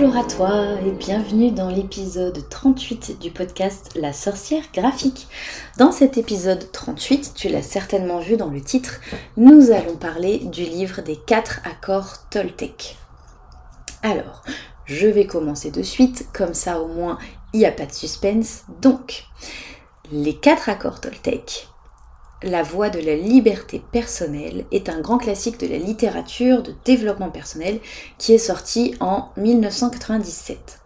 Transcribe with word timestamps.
Bonjour 0.00 0.16
à 0.16 0.24
toi 0.24 0.80
et 0.86 0.92
bienvenue 0.92 1.50
dans 1.50 1.68
l'épisode 1.68 2.48
38 2.48 3.18
du 3.20 3.30
podcast 3.30 3.90
La 3.96 4.14
sorcière 4.14 4.64
graphique. 4.72 5.28
Dans 5.76 5.92
cet 5.92 6.16
épisode 6.16 6.72
38, 6.72 7.32
tu 7.34 7.50
l'as 7.50 7.60
certainement 7.60 8.18
vu 8.18 8.38
dans 8.38 8.48
le 8.48 8.62
titre, 8.62 8.98
nous 9.36 9.70
allons 9.72 9.96
parler 9.96 10.38
du 10.38 10.62
livre 10.62 11.02
des 11.02 11.16
4 11.16 11.60
accords 11.64 12.30
Toltec. 12.30 12.96
Alors, 14.02 14.42
je 14.86 15.06
vais 15.06 15.26
commencer 15.26 15.70
de 15.70 15.82
suite, 15.82 16.28
comme 16.32 16.54
ça 16.54 16.80
au 16.80 16.88
moins 16.88 17.18
il 17.52 17.58
n'y 17.58 17.66
a 17.66 17.72
pas 17.72 17.84
de 17.84 17.92
suspense. 17.92 18.62
Donc, 18.80 19.24
les 20.10 20.34
4 20.34 20.70
accords 20.70 21.02
Toltec, 21.02 21.68
la 22.42 22.62
voie 22.62 22.90
de 22.90 23.00
la 23.00 23.16
liberté 23.16 23.82
personnelle 23.92 24.64
est 24.72 24.88
un 24.88 25.00
grand 25.00 25.18
classique 25.18 25.60
de 25.60 25.66
la 25.66 25.78
littérature 25.78 26.62
de 26.62 26.74
développement 26.84 27.30
personnel 27.30 27.80
qui 28.18 28.32
est 28.32 28.38
sorti 28.38 28.94
en 29.00 29.28
1997. 29.36 30.80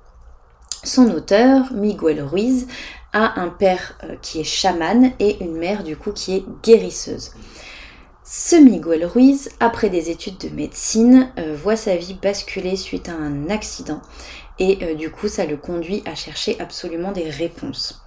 Son 0.82 1.10
auteur, 1.10 1.72
Miguel 1.72 2.22
Ruiz, 2.22 2.66
a 3.12 3.40
un 3.40 3.48
père 3.48 3.96
euh, 4.04 4.16
qui 4.20 4.40
est 4.40 4.44
chaman 4.44 5.12
et 5.20 5.42
une 5.42 5.56
mère 5.56 5.84
du 5.84 5.96
coup 5.96 6.12
qui 6.12 6.36
est 6.36 6.44
guérisseuse. 6.62 7.30
Ce 8.24 8.56
Miguel 8.56 9.06
Ruiz, 9.06 9.50
après 9.60 9.88
des 9.88 10.10
études 10.10 10.38
de 10.38 10.48
médecine, 10.48 11.30
euh, 11.38 11.54
voit 11.54 11.76
sa 11.76 11.94
vie 11.96 12.14
basculer 12.14 12.76
suite 12.76 13.08
à 13.08 13.12
un 13.12 13.48
accident 13.48 14.02
et 14.58 14.78
euh, 14.82 14.94
du 14.94 15.10
coup 15.10 15.28
ça 15.28 15.46
le 15.46 15.56
conduit 15.56 16.02
à 16.06 16.14
chercher 16.14 16.60
absolument 16.60 17.12
des 17.12 17.30
réponses. 17.30 18.03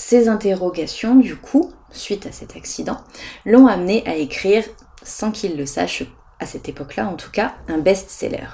Ces 0.00 0.28
interrogations, 0.28 1.16
du 1.16 1.34
coup, 1.34 1.72
suite 1.90 2.24
à 2.26 2.32
cet 2.32 2.54
accident, 2.54 2.98
l'ont 3.44 3.66
amené 3.66 4.04
à 4.06 4.14
écrire, 4.14 4.62
sans 5.02 5.32
qu'il 5.32 5.56
le 5.56 5.66
sache 5.66 6.04
à 6.38 6.46
cette 6.46 6.68
époque-là 6.68 7.08
en 7.08 7.16
tout 7.16 7.32
cas, 7.32 7.56
un 7.66 7.78
best-seller. 7.78 8.46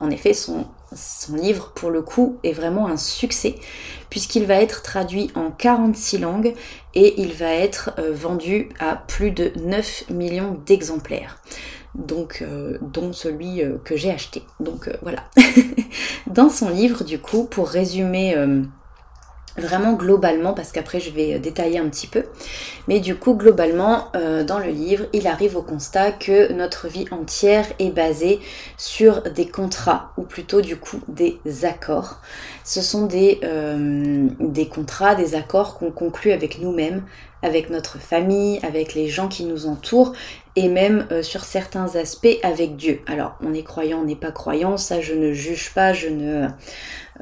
En 0.00 0.10
effet, 0.10 0.34
son, 0.34 0.66
livre, 1.32 1.72
pour 1.76 1.90
le 1.90 2.02
coup, 2.02 2.38
est 2.42 2.52
vraiment 2.52 2.88
un 2.88 2.96
succès, 2.96 3.54
puisqu'il 4.10 4.44
va 4.44 4.56
être 4.56 4.82
traduit 4.82 5.30
en 5.36 5.52
46 5.52 6.18
langues 6.18 6.54
et 6.94 7.20
il 7.20 7.32
va 7.32 7.52
être 7.54 7.92
euh, 8.00 8.12
vendu 8.12 8.68
à 8.80 8.96
plus 8.96 9.30
de 9.30 9.52
9 9.56 10.10
millions 10.10 10.60
d'exemplaires. 10.66 11.40
Donc, 11.94 12.42
euh, 12.42 12.76
dont 12.80 13.12
celui 13.12 13.62
euh, 13.62 13.78
que 13.84 13.96
j'ai 13.96 14.10
acheté. 14.10 14.42
Donc 14.58 14.90
voilà. 15.02 15.22
Dans 16.26 16.50
son 16.50 16.70
livre, 16.70 17.04
du 17.04 17.20
coup, 17.20 17.44
pour 17.44 17.68
résumer 17.68 18.36
vraiment 19.58 19.94
globalement, 19.94 20.54
parce 20.54 20.72
qu'après 20.72 21.00
je 21.00 21.10
vais 21.10 21.38
détailler 21.38 21.78
un 21.78 21.88
petit 21.88 22.06
peu, 22.06 22.24
mais 22.86 23.00
du 23.00 23.16
coup 23.16 23.34
globalement 23.34 24.08
euh, 24.14 24.44
dans 24.44 24.58
le 24.58 24.70
livre, 24.70 25.06
il 25.12 25.26
arrive 25.26 25.56
au 25.56 25.62
constat 25.62 26.12
que 26.12 26.52
notre 26.52 26.88
vie 26.88 27.06
entière 27.10 27.66
est 27.78 27.90
basée 27.90 28.40
sur 28.76 29.22
des 29.22 29.48
contrats, 29.48 30.12
ou 30.16 30.22
plutôt 30.22 30.60
du 30.60 30.76
coup 30.76 31.00
des 31.08 31.38
accords. 31.64 32.20
Ce 32.64 32.82
sont 32.82 33.06
des, 33.06 33.40
euh, 33.44 34.28
contrats, 34.70 35.14
des 35.14 35.34
accords 35.34 35.78
qu'on 35.78 35.90
conclut 35.90 36.32
avec 36.32 36.60
nous-mêmes, 36.60 37.02
avec 37.42 37.70
notre 37.70 37.98
famille, 37.98 38.58
avec 38.62 38.94
les 38.94 39.08
gens 39.08 39.28
qui 39.28 39.44
nous 39.44 39.66
entourent, 39.66 40.12
et 40.56 40.68
même 40.68 41.06
euh, 41.12 41.22
sur 41.22 41.44
certains 41.44 41.94
aspects 41.94 42.38
avec 42.42 42.76
Dieu. 42.76 43.00
Alors 43.06 43.36
on 43.40 43.54
est 43.54 43.62
croyant, 43.62 44.00
on 44.00 44.04
n'est 44.04 44.16
pas 44.16 44.32
croyant, 44.32 44.76
ça 44.76 45.00
je 45.00 45.14
ne 45.14 45.32
juge 45.32 45.72
pas, 45.72 45.92
je 45.92 46.08
ne 46.08 46.48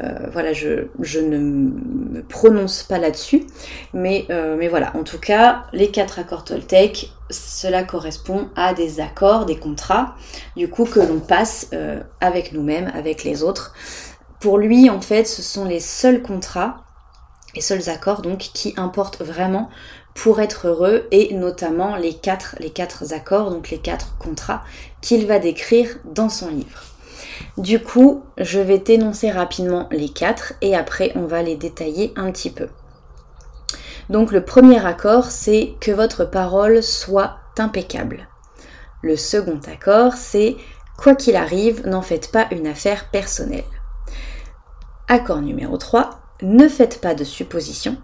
euh, 0.03 0.29
voilà, 0.31 0.53
je, 0.53 1.21
ne 1.21 1.39
me 1.39 2.23
prononce 2.23 2.83
pas 2.83 2.99
là-dessus. 2.99 3.47
Mais, 3.95 4.27
euh, 4.31 4.57
mais 4.59 4.69
voilà, 4.69 4.95
en 4.97 5.05
tout 5.05 5.19
cas, 5.19 5.65
les 5.73 5.91
quatre 5.91 6.19
accords 6.19 6.45
Toltec, 6.45 7.11
cela 7.31 7.83
correspond 7.83 8.49
à 8.57 8.75
des 8.75 9.01
accords, 9.01 9.47
des 9.47 9.57
contrats, 9.57 10.15
du 10.57 10.69
coup, 10.69 10.85
que 10.85 11.01
l'on 11.01 11.21
passe 11.21 11.69
euh, 11.73 12.01
avec 12.21 12.53
nous-mêmes, 12.53 12.91
avec 12.95 13.25
les 13.25 13.43
autres. 13.43 13.75
Pour 14.41 14.59
lui, 14.59 14.91
en 14.91 15.01
fait, 15.01 15.25
ce 15.27 15.43
sont 15.43 15.65
les 15.65 15.81
seuls 15.81 16.23
contrats, 16.23 16.85
les 17.55 17.63
seuls 17.63 17.89
accords, 17.89 18.23
donc, 18.23 18.39
qui 18.39 18.75
importent 18.77 19.23
vraiment 19.23 19.71
pour 20.15 20.41
être 20.41 20.69
heureux 20.69 21.07
et 21.11 21.35
notamment 21.35 21.97
les 21.97 22.15
quatre, 22.15 22.57
les 22.59 22.71
quatre 22.71 23.13
accords, 23.13 23.51
donc 23.51 23.71
les 23.71 23.79
quatre 23.79 24.17
contrats 24.19 24.63
qu'il 25.03 25.27
va 25.27 25.39
décrire 25.39 25.99
dans 26.05 26.31
son 26.31 26.49
livre. 26.49 26.96
Du 27.57 27.83
coup, 27.83 28.25
je 28.39 28.61
vais 28.61 28.79
t'énoncer 28.79 29.31
rapidement 29.31 29.89
les 29.91 30.09
quatre 30.09 30.55
et 30.61 30.77
après 30.77 31.13
on 31.15 31.27
va 31.27 31.43
les 31.43 31.57
détailler 31.57 32.13
un 32.17 32.31
petit 32.31 32.51
peu. 32.51 32.69
Donc 34.09 34.31
le 34.31 34.45
premier 34.45 34.85
accord, 34.85 35.25
c'est 35.25 35.75
que 35.81 35.91
votre 35.91 36.25
parole 36.25 36.83
soit 36.83 37.39
impeccable. 37.59 38.29
Le 39.03 39.17
second 39.17 39.61
accord, 39.71 40.15
c'est 40.15 40.57
quoi 40.97 41.15
qu'il 41.15 41.37
arrive, 41.37 41.87
n'en 41.87 42.03
faites 42.03 42.31
pas 42.31 42.47
une 42.51 42.67
affaire 42.67 43.11
personnelle. 43.11 43.65
Accord 45.09 45.41
numéro 45.41 45.77
3, 45.77 46.11
ne 46.43 46.69
faites 46.69 47.01
pas 47.01 47.15
de 47.15 47.25
suppositions. 47.25 47.97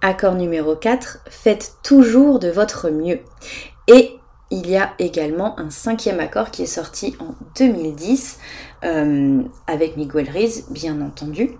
Accord 0.00 0.34
numéro 0.34 0.76
4, 0.76 1.18
faites 1.28 1.76
toujours 1.82 2.38
de 2.38 2.48
votre 2.48 2.90
mieux. 2.90 3.20
Et 3.88 4.18
il 4.50 4.68
y 4.68 4.76
a 4.76 4.92
également 4.98 5.58
un 5.60 5.70
cinquième 5.70 6.20
accord 6.20 6.50
qui 6.50 6.62
est 6.62 6.66
sorti 6.66 7.16
en 7.20 7.34
2010 7.58 8.38
euh, 8.84 9.42
avec 9.66 9.96
Miguel 9.96 10.30
Riz, 10.30 10.64
bien 10.70 11.00
entendu, 11.02 11.58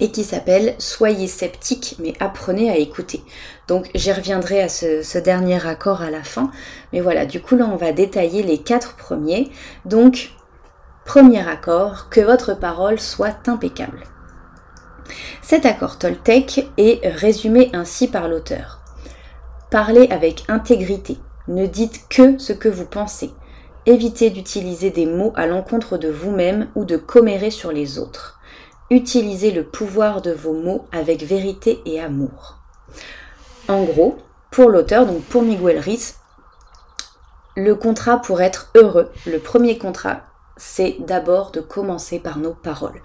et 0.00 0.10
qui 0.10 0.24
s'appelle 0.24 0.74
Soyez 0.78 1.26
sceptique 1.26 1.96
mais 1.98 2.14
apprenez 2.20 2.70
à 2.70 2.76
écouter. 2.76 3.22
Donc 3.66 3.90
j'y 3.94 4.12
reviendrai 4.12 4.62
à 4.62 4.68
ce, 4.68 5.02
ce, 5.02 5.18
dernier 5.18 5.66
accord 5.66 6.02
à 6.02 6.10
la 6.10 6.22
fin, 6.22 6.50
mais 6.92 7.00
voilà, 7.00 7.26
du 7.26 7.40
coup 7.40 7.56
là 7.56 7.68
on 7.72 7.76
va 7.76 7.92
détailler 7.92 8.42
les 8.42 8.58
quatre 8.58 8.96
premiers. 8.96 9.50
Donc, 9.84 10.30
premier 11.04 11.46
accord, 11.46 12.08
que 12.10 12.20
votre 12.20 12.54
parole 12.54 13.00
soit 13.00 13.48
impeccable. 13.48 14.04
Cet 15.42 15.66
accord 15.66 15.98
Toltec 15.98 16.70
est 16.78 17.06
résumé 17.06 17.70
ainsi 17.72 18.08
par 18.08 18.28
l'auteur. 18.28 18.80
Parlez 19.70 20.08
avec 20.10 20.44
intégrité, 20.48 21.18
ne 21.48 21.66
dites 21.66 22.08
que 22.08 22.38
ce 22.38 22.52
que 22.52 22.68
vous 22.68 22.86
pensez. 22.86 23.30
Évitez 23.86 24.30
d'utiliser 24.30 24.90
des 24.90 25.06
mots 25.06 25.32
à 25.36 25.46
l'encontre 25.46 25.98
de 25.98 26.08
vous-même 26.08 26.68
ou 26.74 26.84
de 26.84 26.96
commérer 26.96 27.50
sur 27.50 27.70
les 27.70 27.98
autres. 27.98 28.40
Utilisez 28.90 29.50
le 29.50 29.64
pouvoir 29.64 30.22
de 30.22 30.30
vos 30.30 30.54
mots 30.54 30.86
avec 30.92 31.22
vérité 31.22 31.80
et 31.84 32.00
amour. 32.00 32.58
En 33.68 33.84
gros, 33.84 34.18
pour 34.50 34.70
l'auteur, 34.70 35.06
donc 35.06 35.22
pour 35.22 35.42
Miguel 35.42 35.78
Riz, 35.78 36.14
le 37.56 37.74
contrat 37.74 38.20
pour 38.20 38.40
être 38.40 38.70
heureux, 38.74 39.10
le 39.26 39.38
premier 39.38 39.78
contrat, 39.78 40.22
c'est 40.56 40.96
d'abord 41.00 41.50
de 41.50 41.60
commencer 41.60 42.18
par 42.18 42.38
nos 42.38 42.52
paroles. 42.52 43.00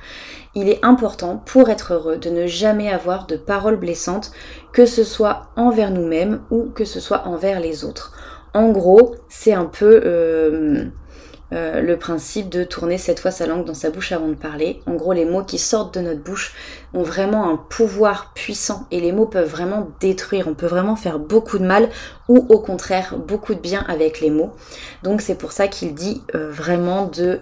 Il 0.55 0.69
est 0.69 0.83
important 0.83 1.37
pour 1.37 1.69
être 1.69 1.93
heureux 1.93 2.17
de 2.17 2.29
ne 2.29 2.47
jamais 2.47 2.89
avoir 2.89 3.25
de 3.25 3.37
paroles 3.37 3.77
blessantes, 3.77 4.31
que 4.71 4.85
ce 4.85 5.03
soit 5.03 5.47
envers 5.55 5.91
nous-mêmes 5.91 6.41
ou 6.51 6.69
que 6.69 6.85
ce 6.85 6.99
soit 6.99 7.27
envers 7.27 7.59
les 7.59 7.83
autres. 7.83 8.13
En 8.53 8.71
gros, 8.71 9.15
c'est 9.29 9.53
un 9.53 9.65
peu 9.65 10.01
euh, 10.03 10.85
euh, 11.53 11.81
le 11.81 11.97
principe 11.97 12.49
de 12.49 12.63
tourner 12.63 12.97
cette 12.97 13.19
fois 13.19 13.29
sa 13.29 13.45
langue 13.45 13.63
dans 13.63 13.75
sa 13.75 13.91
bouche 13.91 14.11
avant 14.11 14.27
de 14.27 14.33
parler. 14.33 14.81
En 14.87 14.95
gros, 14.95 15.13
les 15.13 15.25
mots 15.25 15.43
qui 15.43 15.59
sortent 15.59 15.93
de 15.93 16.01
notre 16.01 16.23
bouche 16.23 16.55
ont 16.95 17.03
vraiment 17.03 17.47
un 17.51 17.57
pouvoir 17.57 18.33
puissant 18.33 18.87
et 18.89 18.99
les 18.99 19.11
mots 19.11 19.27
peuvent 19.27 19.49
vraiment 19.49 19.87
détruire. 19.99 20.47
On 20.47 20.55
peut 20.55 20.65
vraiment 20.65 20.95
faire 20.95 21.19
beaucoup 21.19 21.59
de 21.59 21.65
mal 21.65 21.89
ou 22.27 22.37
au 22.49 22.59
contraire 22.59 23.17
beaucoup 23.17 23.53
de 23.53 23.59
bien 23.59 23.85
avec 23.87 24.19
les 24.19 24.31
mots. 24.31 24.51
Donc 25.03 25.21
c'est 25.21 25.35
pour 25.35 25.51
ça 25.51 25.67
qu'il 25.67 25.93
dit 25.93 26.23
euh, 26.33 26.49
vraiment 26.49 27.05
de 27.05 27.41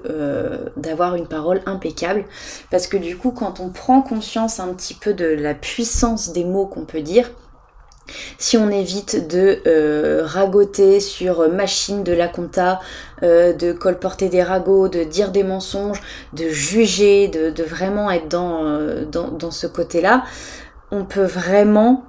d'avoir 0.76 1.16
une 1.16 1.28
parole 1.28 1.62
impeccable 1.66 2.26
parce 2.70 2.88
que 2.88 2.98
du 2.98 3.16
coup, 3.16 3.32
quand 3.32 3.62
on 3.62 3.70
prend 3.70 4.02
conscience 4.02 4.60
un 4.60 4.74
petit 4.74 4.94
peu 4.94 5.14
de 5.14 5.26
la 5.26 5.54
puissance 5.54 6.34
des 6.34 6.44
mots 6.44 6.66
qu'on 6.66 6.86
peut 6.86 7.02
dire, 7.02 7.30
si 8.38 8.58
on 8.58 8.70
évite 8.70 9.28
de 9.28 9.60
euh, 9.68 10.22
ragoter 10.26 11.00
sur 11.00 11.50
machine 11.50 12.04
de 12.04 12.14
la 12.14 12.28
compta, 12.28 12.80
euh, 13.24 13.54
de 13.54 13.72
colporter 13.72 14.30
des 14.30 14.44
ragots, 14.44 14.88
de 14.88 15.04
dire 15.04 15.32
des 15.32 15.44
mensonges, 15.44 16.02
de 16.34 16.50
juger, 16.50 17.28
de, 17.28 17.64
vraiment 17.64 18.10
être 18.12 18.34
euh, 18.34 19.06
dans, 19.06 19.28
dans, 19.30 19.52
ce 19.52 19.68
côté-là, 19.68 20.24
on 20.92 21.04
peut 21.04 21.26
vraiment 21.26 22.06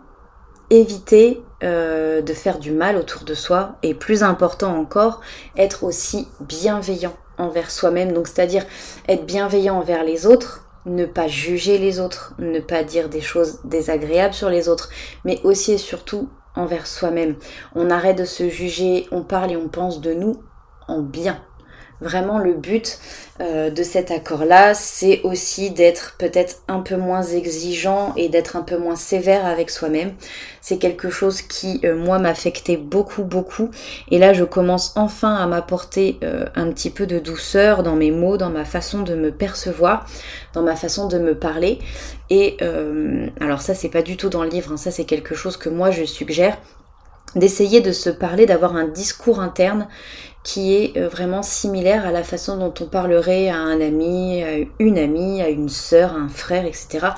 éviter 0.71 1.43
de 1.61 2.33
faire 2.35 2.61
du 2.61 2.71
mal 2.71 2.97
autour 2.97 3.25
de 3.25 3.35
soi 3.35 3.79
et 3.83 3.93
plus 3.93 4.23
important 4.23 4.79
encore, 4.79 5.23
être 5.56 5.83
aussi 5.83 6.29
bienveillant 6.39 7.17
envers 7.37 7.73
soi-même. 7.73 8.12
Donc 8.12 8.29
c'est-à-dire 8.29 8.65
être 9.09 9.27
bienveillant 9.27 9.77
envers 9.77 10.05
les 10.05 10.25
autres, 10.25 10.68
ne 10.87 11.07
pas 11.07 11.29
juger 11.29 11.79
les 11.79 12.01
autres, 12.01 12.35
ne 12.39 12.61
pas 12.61 12.85
dire 12.85 13.09
des 13.09 13.21
choses 13.21 13.61
désagréables 13.65 14.35
sur 14.35 14.51
les 14.51 14.69
autres, 14.69 14.91
mais 15.25 15.41
aussi 15.45 15.73
et 15.73 15.79
surtout 15.79 16.29
envers 16.55 16.87
soi-même. 16.87 17.37
On 17.75 17.91
arrête 17.91 18.19
de 18.19 18.25
se 18.25 18.49
juger, 18.49 19.07
on 19.11 19.23
parle 19.23 19.53
et 19.53 19.57
on 19.57 19.69
pense 19.69 20.01
de 20.01 20.13
nous 20.13 20.43
en 20.89 21.03
bien. 21.03 21.41
Vraiment, 22.00 22.39
le 22.39 22.55
but 22.55 23.00
euh, 23.41 23.71
de 23.71 23.83
cet 23.83 24.12
accord-là, 24.12 24.73
c'est 24.75 25.21
aussi 25.23 25.71
d'être 25.73 26.15
peut-être 26.17 26.62
un 26.69 26.79
peu 26.79 26.97
moins 26.97 27.25
exigeant 27.25 28.12
et 28.17 28.29
d'être 28.29 28.55
un 28.55 28.62
peu 28.62 28.79
moins 28.79 28.95
sévère 28.95 29.45
avec 29.45 29.69
soi-même. 29.69 30.12
C'est 30.61 30.79
quelque 30.79 31.11
chose 31.11 31.43
qui, 31.43 31.81
euh, 31.85 31.97
moi, 31.97 32.21
m'affectait 32.21 32.77
beaucoup, 32.77 33.25
beaucoup. 33.25 33.71
Et 34.12 34.19
là, 34.19 34.33
je 34.33 34.45
commence 34.45 34.93
enfin 34.95 35.35
à 35.35 35.47
m'apporter 35.49 36.19
euh, 36.23 36.47
un 36.55 36.71
petit 36.71 36.91
peu 36.91 37.05
de 37.05 37.19
douceur 37.19 37.83
dans 37.83 37.97
mes 37.97 38.12
mots, 38.12 38.37
dans 38.37 38.51
ma 38.51 38.65
façon 38.65 39.03
de 39.03 39.17
me 39.17 39.33
percevoir, 39.33 40.06
dans 40.55 40.62
ma 40.62 40.77
façon 40.77 41.09
de 41.09 41.19
me 41.19 41.37
parler. 41.37 41.81
Et 42.31 42.59
alors 43.41 43.62
ça, 43.62 43.75
c'est 43.75 43.89
pas 43.89 44.03
du 44.03 44.19
tout 44.19 44.29
dans 44.29 44.43
le 44.43 44.51
livre, 44.51 44.73
hein. 44.73 44.77
ça 44.77 44.91
c'est 44.91 45.05
quelque 45.05 45.35
chose 45.35 45.56
que 45.56 45.71
moi 45.71 45.91
je 45.91 46.05
suggère 46.05 46.59
d'essayer 47.37 47.81
de 47.81 47.93
se 47.93 48.11
parler, 48.11 48.47
d'avoir 48.47 48.77
un 48.77 48.87
discours 48.87 49.41
interne 49.41 49.87
qui 50.45 50.75
est 50.75 50.97
euh, 50.97 51.09
vraiment 51.09 51.43
similaire 51.43 52.07
à 52.07 52.11
la 52.11 52.23
façon 52.23 52.57
dont 52.57 52.73
on 52.81 52.87
parlerait 52.87 53.51
à 53.51 53.57
un 53.57 53.81
ami, 53.81 54.43
à 54.43 54.67
une 54.79 54.97
amie, 54.97 55.43
à 55.43 55.49
une 55.49 55.69
sœur, 55.69 56.13
à 56.13 56.17
un 56.17 56.29
frère, 56.29 56.65
etc. 56.65 57.09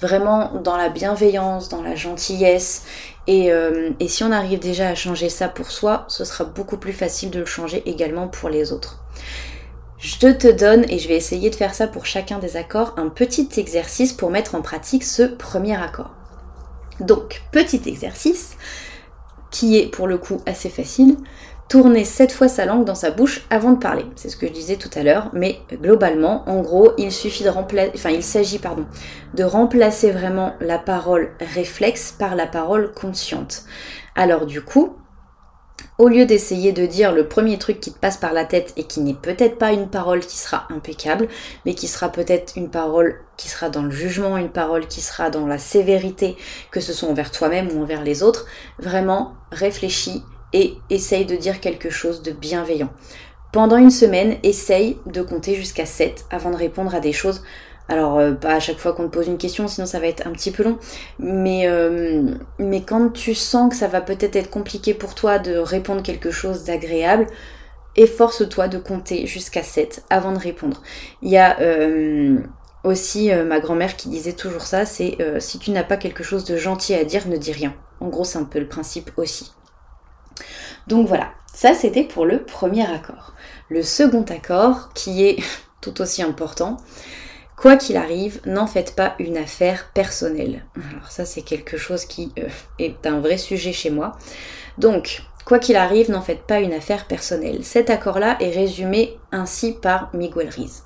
Vraiment 0.00 0.60
dans 0.64 0.76
la 0.76 0.88
bienveillance, 0.88 1.68
dans 1.68 1.82
la 1.82 1.94
gentillesse. 1.94 2.84
Euh, 3.28 3.90
et 4.00 4.08
si 4.08 4.24
on 4.24 4.32
arrive 4.32 4.58
déjà 4.58 4.88
à 4.88 4.94
changer 4.96 5.28
ça 5.28 5.48
pour 5.48 5.70
soi, 5.70 6.04
ce 6.08 6.24
sera 6.24 6.44
beaucoup 6.44 6.78
plus 6.78 6.92
facile 6.92 7.30
de 7.30 7.38
le 7.38 7.46
changer 7.46 7.88
également 7.88 8.26
pour 8.26 8.48
les 8.48 8.72
autres. 8.72 8.98
Je 9.98 10.16
te 10.16 10.50
donne, 10.50 10.84
et 10.88 10.98
je 10.98 11.08
vais 11.08 11.16
essayer 11.16 11.50
de 11.50 11.54
faire 11.54 11.74
ça 11.74 11.86
pour 11.86 12.06
chacun 12.06 12.38
des 12.38 12.56
accords, 12.56 12.94
un 12.96 13.10
petit 13.10 13.48
exercice 13.58 14.14
pour 14.14 14.30
mettre 14.30 14.54
en 14.54 14.62
pratique 14.62 15.04
ce 15.04 15.22
premier 15.22 15.80
accord. 15.80 16.10
Donc, 17.00 17.42
petit 17.52 17.82
exercice 17.86 18.56
qui 19.50 19.78
est 19.78 19.86
pour 19.86 20.06
le 20.06 20.18
coup 20.18 20.40
assez 20.46 20.68
facile 20.68 21.16
tourner 21.70 22.04
sept 22.04 22.32
fois 22.32 22.48
sa 22.48 22.66
langue 22.66 22.84
dans 22.84 22.96
sa 22.96 23.12
bouche 23.12 23.46
avant 23.48 23.70
de 23.70 23.78
parler. 23.78 24.04
C'est 24.16 24.28
ce 24.28 24.36
que 24.36 24.48
je 24.48 24.52
disais 24.52 24.74
tout 24.74 24.90
à 24.96 25.04
l'heure, 25.04 25.30
mais 25.32 25.60
globalement, 25.72 26.42
en 26.48 26.62
gros, 26.62 26.90
il 26.98 27.12
suffit 27.12 27.44
de 27.44 27.48
remplacer, 27.48 27.92
enfin, 27.94 28.10
il 28.10 28.24
s'agit, 28.24 28.58
pardon, 28.58 28.86
de 29.34 29.44
remplacer 29.44 30.10
vraiment 30.10 30.54
la 30.60 30.78
parole 30.78 31.30
réflexe 31.54 32.10
par 32.10 32.34
la 32.34 32.48
parole 32.48 32.92
consciente. 32.92 33.62
Alors 34.16 34.46
du 34.46 34.62
coup, 34.62 34.96
au 35.98 36.08
lieu 36.08 36.26
d'essayer 36.26 36.72
de 36.72 36.86
dire 36.86 37.12
le 37.12 37.28
premier 37.28 37.58
truc 37.58 37.80
qui 37.80 37.92
te 37.92 37.98
passe 37.98 38.16
par 38.16 38.32
la 38.32 38.44
tête 38.44 38.72
et 38.76 38.84
qui 38.84 39.00
n'est 39.00 39.14
peut-être 39.14 39.58
pas 39.58 39.72
une 39.72 39.88
parole 39.88 40.20
qui 40.20 40.36
sera 40.36 40.66
impeccable, 40.70 41.28
mais 41.66 41.74
qui 41.74 41.88
sera 41.88 42.10
peut-être 42.10 42.54
une 42.56 42.70
parole 42.70 43.20
qui 43.36 43.48
sera 43.48 43.70
dans 43.70 43.82
le 43.82 43.90
jugement, 43.90 44.36
une 44.36 44.50
parole 44.50 44.86
qui 44.86 45.00
sera 45.00 45.30
dans 45.30 45.46
la 45.46 45.58
sévérité, 45.58 46.36
que 46.70 46.80
ce 46.80 46.92
soit 46.92 47.08
envers 47.08 47.30
toi-même 47.30 47.70
ou 47.72 47.82
envers 47.82 48.02
les 48.02 48.22
autres, 48.22 48.46
vraiment 48.78 49.34
réfléchis 49.52 50.22
et 50.52 50.74
essaye 50.90 51.26
de 51.26 51.36
dire 51.36 51.60
quelque 51.60 51.90
chose 51.90 52.22
de 52.22 52.32
bienveillant. 52.32 52.90
Pendant 53.52 53.78
une 53.78 53.90
semaine, 53.90 54.36
essaye 54.44 54.96
de 55.06 55.22
compter 55.22 55.56
jusqu'à 55.56 55.86
7 55.86 56.26
avant 56.30 56.50
de 56.50 56.56
répondre 56.56 56.94
à 56.94 57.00
des 57.00 57.12
choses. 57.12 57.42
Alors, 57.90 58.18
euh, 58.18 58.34
pas 58.34 58.54
à 58.54 58.60
chaque 58.60 58.78
fois 58.78 58.92
qu'on 58.92 59.08
te 59.08 59.12
pose 59.12 59.26
une 59.26 59.36
question, 59.36 59.66
sinon 59.66 59.84
ça 59.84 59.98
va 59.98 60.06
être 60.06 60.24
un 60.24 60.30
petit 60.30 60.52
peu 60.52 60.62
long. 60.62 60.78
Mais, 61.18 61.66
euh, 61.66 62.22
mais 62.60 62.82
quand 62.82 63.10
tu 63.10 63.34
sens 63.34 63.68
que 63.68 63.76
ça 63.76 63.88
va 63.88 64.00
peut-être 64.00 64.36
être 64.36 64.48
compliqué 64.48 64.94
pour 64.94 65.16
toi 65.16 65.40
de 65.40 65.56
répondre 65.56 66.00
quelque 66.00 66.30
chose 66.30 66.62
d'agréable, 66.62 67.26
efforce-toi 67.96 68.68
de 68.68 68.78
compter 68.78 69.26
jusqu'à 69.26 69.64
7 69.64 70.04
avant 70.08 70.30
de 70.30 70.38
répondre. 70.38 70.82
Il 71.20 71.32
y 71.32 71.36
a 71.36 71.58
euh, 71.60 72.38
aussi 72.84 73.32
ma 73.32 73.58
grand-mère 73.58 73.96
qui 73.96 74.08
disait 74.08 74.34
toujours 74.34 74.62
ça, 74.62 74.86
c'est 74.86 75.18
si 75.40 75.58
tu 75.58 75.72
n'as 75.72 75.82
pas 75.82 75.96
quelque 75.96 76.22
chose 76.22 76.44
de 76.44 76.56
gentil 76.56 76.94
à 76.94 77.04
dire, 77.04 77.26
ne 77.26 77.36
dis 77.36 77.52
rien. 77.52 77.74
En 77.98 78.08
gros, 78.08 78.22
c'est 78.22 78.38
un 78.38 78.44
peu 78.44 78.60
le 78.60 78.68
principe 78.68 79.10
aussi. 79.16 79.50
Donc 80.86 81.08
voilà, 81.08 81.32
ça 81.52 81.74
c'était 81.74 82.04
pour 82.04 82.24
le 82.24 82.44
premier 82.44 82.88
accord. 82.88 83.34
Le 83.68 83.82
second 83.82 84.24
accord, 84.28 84.92
qui 84.94 85.26
est 85.26 85.42
tout 85.80 86.00
aussi 86.00 86.22
important, 86.22 86.76
quoi 87.60 87.76
qu'il 87.76 87.98
arrive, 87.98 88.40
n'en 88.46 88.66
faites 88.66 88.94
pas 88.96 89.14
une 89.18 89.36
affaire 89.36 89.90
personnelle. 89.92 90.64
Alors 90.90 91.10
ça 91.10 91.26
c'est 91.26 91.42
quelque 91.42 91.76
chose 91.76 92.06
qui 92.06 92.32
euh, 92.38 92.48
est 92.78 93.06
un 93.06 93.20
vrai 93.20 93.36
sujet 93.36 93.74
chez 93.74 93.90
moi. 93.90 94.16
Donc, 94.78 95.24
quoi 95.44 95.58
qu'il 95.58 95.76
arrive, 95.76 96.10
n'en 96.10 96.22
faites 96.22 96.44
pas 96.44 96.60
une 96.60 96.72
affaire 96.72 97.06
personnelle. 97.06 97.62
Cet 97.62 97.90
accord-là 97.90 98.38
est 98.40 98.50
résumé 98.50 99.18
ainsi 99.30 99.72
par 99.72 100.08
Miguel 100.14 100.48
Riz. 100.48 100.84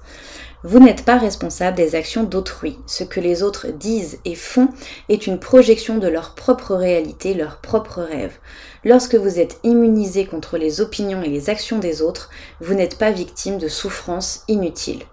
Vous 0.65 0.81
n'êtes 0.81 1.05
pas 1.05 1.17
responsable 1.17 1.77
des 1.77 1.95
actions 1.95 2.25
d'autrui. 2.25 2.77
Ce 2.87 3.05
que 3.05 3.21
les 3.21 3.45
autres 3.45 3.69
disent 3.69 4.19
et 4.25 4.35
font 4.35 4.69
est 5.09 5.29
une 5.29 5.39
projection 5.39 5.99
de 5.99 6.09
leur 6.09 6.35
propre 6.35 6.75
réalité, 6.75 7.35
leurs 7.35 7.59
propres 7.59 8.03
rêves. 8.03 8.39
Lorsque 8.85 9.15
vous 9.15 9.39
êtes 9.39 9.61
immunisé 9.63 10.27
contre 10.27 10.59
les 10.59 10.81
opinions 10.81 11.23
et 11.23 11.29
les 11.29 11.51
actions 11.51 11.79
des 11.79 12.03
autres, 12.03 12.31
vous 12.61 12.75
n'êtes 12.75 12.99
pas 12.99 13.13
victime 13.13 13.59
de 13.59 13.69
souffrances 13.69 14.43
inutiles. 14.49 15.05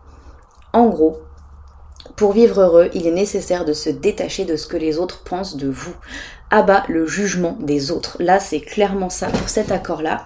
En 0.73 0.87
gros, 0.87 1.19
pour 2.15 2.33
vivre 2.33 2.61
heureux, 2.61 2.89
il 2.93 3.07
est 3.07 3.11
nécessaire 3.11 3.65
de 3.65 3.73
se 3.73 3.89
détacher 3.89 4.45
de 4.45 4.55
ce 4.55 4.67
que 4.67 4.77
les 4.77 4.97
autres 4.97 5.23
pensent 5.23 5.57
de 5.57 5.69
vous. 5.69 5.95
Abat 6.49 6.83
le 6.89 7.05
jugement 7.07 7.57
des 7.59 7.91
autres. 7.91 8.17
Là, 8.19 8.39
c'est 8.39 8.59
clairement 8.59 9.09
ça 9.09 9.27
pour 9.27 9.49
cet 9.49 9.71
accord-là. 9.71 10.25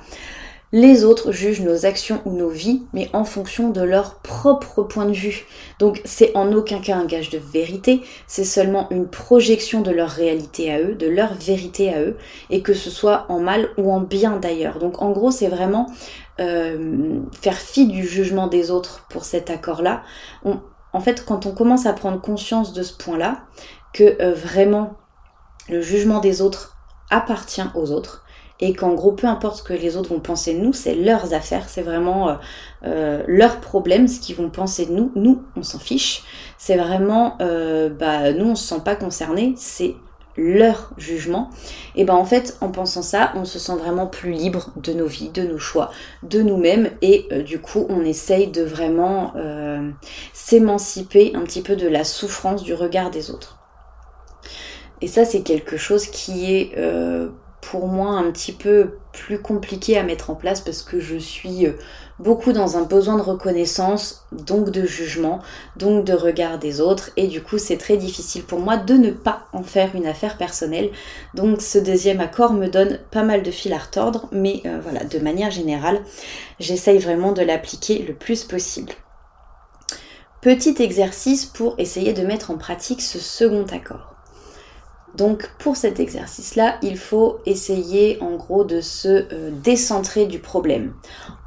Les 0.72 1.06
autres 1.06 1.32
jugent 1.32 1.62
nos 1.62 1.86
actions 1.86 2.22
ou 2.26 2.34
nos 2.34 2.50
vies, 2.50 2.84
mais 2.92 3.10
en 3.14 3.24
fonction 3.24 3.70
de 3.70 3.82
leur 3.82 4.16
propre 4.16 4.84
point 4.84 5.06
de 5.06 5.14
vue. 5.14 5.46
Donc 5.80 6.02
c'est 6.04 6.36
en 6.36 6.52
aucun 6.52 6.80
cas 6.80 6.98
un 6.98 7.06
gage 7.06 7.30
de 7.30 7.38
vérité, 7.38 8.02
c'est 8.28 8.44
seulement 8.44 8.90
une 8.90 9.08
projection 9.08 9.82
de 9.82 9.92
leur 9.92 10.10
réalité 10.10 10.74
à 10.74 10.82
eux, 10.82 10.96
de 10.96 11.08
leur 11.08 11.34
vérité 11.36 11.94
à 11.94 12.02
eux, 12.02 12.18
et 12.50 12.62
que 12.62 12.74
ce 12.74 12.90
soit 12.90 13.26
en 13.30 13.40
mal 13.40 13.70
ou 13.78 13.90
en 13.90 14.02
bien 14.02 14.38
d'ailleurs. 14.38 14.80
Donc 14.80 15.02
en 15.02 15.12
gros 15.12 15.32
c'est 15.32 15.48
vraiment 15.48 15.86
euh, 16.42 17.20
faire 17.40 17.58
fi 17.58 17.88
du 17.88 18.06
jugement 18.06 18.48
des 18.48 18.70
autres 18.70 19.06
pour 19.10 19.24
cet 19.24 19.50
accord-là. 19.50 20.04
En 20.96 21.02
fait 21.02 21.26
quand 21.26 21.46
on 21.46 21.52
commence 21.52 21.86
à 21.86 21.94
prendre 21.94 22.22
conscience 22.22 22.74
de 22.74 22.82
ce 22.82 22.94
point-là, 22.94 23.42
que 23.94 24.22
euh, 24.22 24.34
vraiment 24.34 24.94
le 25.70 25.82
jugement 25.82 26.20
des 26.20 26.42
autres 26.42 26.78
appartient 27.10 27.62
aux 27.76 27.92
autres, 27.92 28.26
et 28.62 28.74
qu'en 28.74 28.94
gros, 28.94 29.12
peu 29.12 29.28
importe 29.28 29.58
ce 29.58 29.64
que 29.64 29.74
les 29.74 29.98
autres 29.98 30.10
vont 30.10 30.22
penser 30.22 30.54
de 30.54 30.60
nous, 30.60 30.72
c'est 30.72 30.96
leurs 30.96 31.34
affaires, 31.34 31.68
c'est 31.68 31.82
vraiment 31.82 32.30
euh, 32.30 32.34
euh, 32.86 33.24
leurs 33.28 33.60
problèmes, 33.60 34.08
ce 34.08 34.20
qu'ils 34.20 34.36
vont 34.36 34.50
penser 34.50 34.86
de 34.86 34.94
nous. 34.94 35.12
Nous, 35.16 35.44
on 35.58 35.64
s'en 35.64 35.80
fiche. 35.80 36.24
C'est 36.58 36.78
vraiment, 36.78 37.38
euh, 37.42 37.90
bah, 37.90 38.32
nous, 38.32 38.52
on 38.52 38.56
se 38.56 38.66
sent 38.66 38.82
pas 38.86 38.96
concernés, 38.96 39.54
c'est 39.58 39.96
leur 40.38 40.92
jugement. 40.98 41.50
Et 41.96 42.04
ben 42.04 42.16
en 42.16 42.26
fait, 42.26 42.58
en 42.62 42.70
pensant 42.70 43.02
ça, 43.02 43.32
on 43.36 43.46
se 43.46 43.60
sent 43.60 43.76
vraiment 43.78 44.08
plus 44.08 44.32
libre 44.32 44.72
de 44.76 44.94
nos 44.94 45.08
vies, 45.08 45.30
de 45.30 45.44
nos 45.44 45.58
choix, 45.58 45.92
de 46.24 46.42
nous-mêmes, 46.42 46.90
et 47.02 47.28
du 47.44 47.60
coup, 47.60 47.86
on 47.90 48.04
essaye 48.04 48.48
de 48.48 48.64
vraiment 48.64 49.34
s'émanciper 50.34 51.32
un 51.36 51.42
petit 51.42 51.62
peu 51.62 51.76
de 51.76 51.88
la 51.88 52.04
souffrance 52.04 52.64
du 52.64 52.74
regard 52.74 53.12
des 53.12 53.32
autres. 53.32 53.60
Et 55.02 55.08
ça, 55.08 55.26
c'est 55.26 55.42
quelque 55.42 55.78
chose 55.78 56.08
qui 56.08 56.54
est 56.54 56.76
pour 57.72 57.88
moi 57.88 58.12
un 58.12 58.32
petit 58.32 58.52
peu 58.52 58.92
plus 59.12 59.40
compliqué 59.42 59.98
à 59.98 60.04
mettre 60.04 60.30
en 60.30 60.36
place 60.36 60.62
parce 60.62 60.84
que 60.84 61.00
je 61.00 61.18
suis 61.18 61.66
euh, 61.66 61.72
beaucoup 62.20 62.54
dans 62.54 62.78
un 62.78 62.84
besoin 62.84 63.18
de 63.18 63.24
reconnaissance, 63.24 64.28
donc 64.32 64.70
de 64.70 64.86
jugement, 64.86 65.40
donc 65.76 66.06
de 66.06 66.14
regard 66.14 66.60
des 66.60 66.80
autres 66.80 67.10
et 67.18 67.28
du 67.28 67.42
coup 67.42 67.58
c'est 67.58 67.78
très 67.78 67.98
difficile 67.98 68.44
pour 68.44 68.60
moi 68.60 68.78
de 68.78 68.94
ne 68.94 69.10
pas 69.10 69.48
en 69.52 69.64
faire 69.64 69.96
une 69.96 70.06
affaire 70.06 70.38
personnelle. 70.38 70.92
Donc 71.34 71.62
ce 71.62 71.80
deuxième 71.80 72.20
accord 72.20 72.54
me 72.54 72.68
donne 72.68 73.00
pas 73.10 73.24
mal 73.24 73.42
de 73.42 73.52
fil 73.52 73.74
à 73.74 73.80
retordre 73.80 74.28
mais 74.32 74.62
euh, 74.66 74.80
voilà, 74.84 75.04
de 75.04 75.18
manière 75.20 75.50
générale, 75.50 76.00
j'essaye 76.60 77.00
vraiment 77.00 77.32
de 77.32 77.42
l'appliquer 77.42 78.06
le 78.08 78.14
plus 78.14 78.44
possible. 78.44 78.94
Petit 80.42 80.76
exercice 80.80 81.46
pour 81.48 81.74
essayer 81.80 82.14
de 82.14 82.22
mettre 82.22 82.52
en 82.52 82.58
pratique 82.58 83.02
ce 83.02 83.18
second 83.18 83.66
accord. 83.72 84.15
Donc 85.18 85.50
pour 85.60 85.78
cet 85.78 86.00
exercice-là, 86.00 86.78
il 86.82 86.98
faut 86.98 87.40
essayer 87.46 88.18
en 88.22 88.36
gros 88.36 88.64
de 88.64 88.82
se 88.82 89.08
euh, 89.08 89.52
décentrer 89.64 90.26
du 90.26 90.40
problème. 90.40 90.94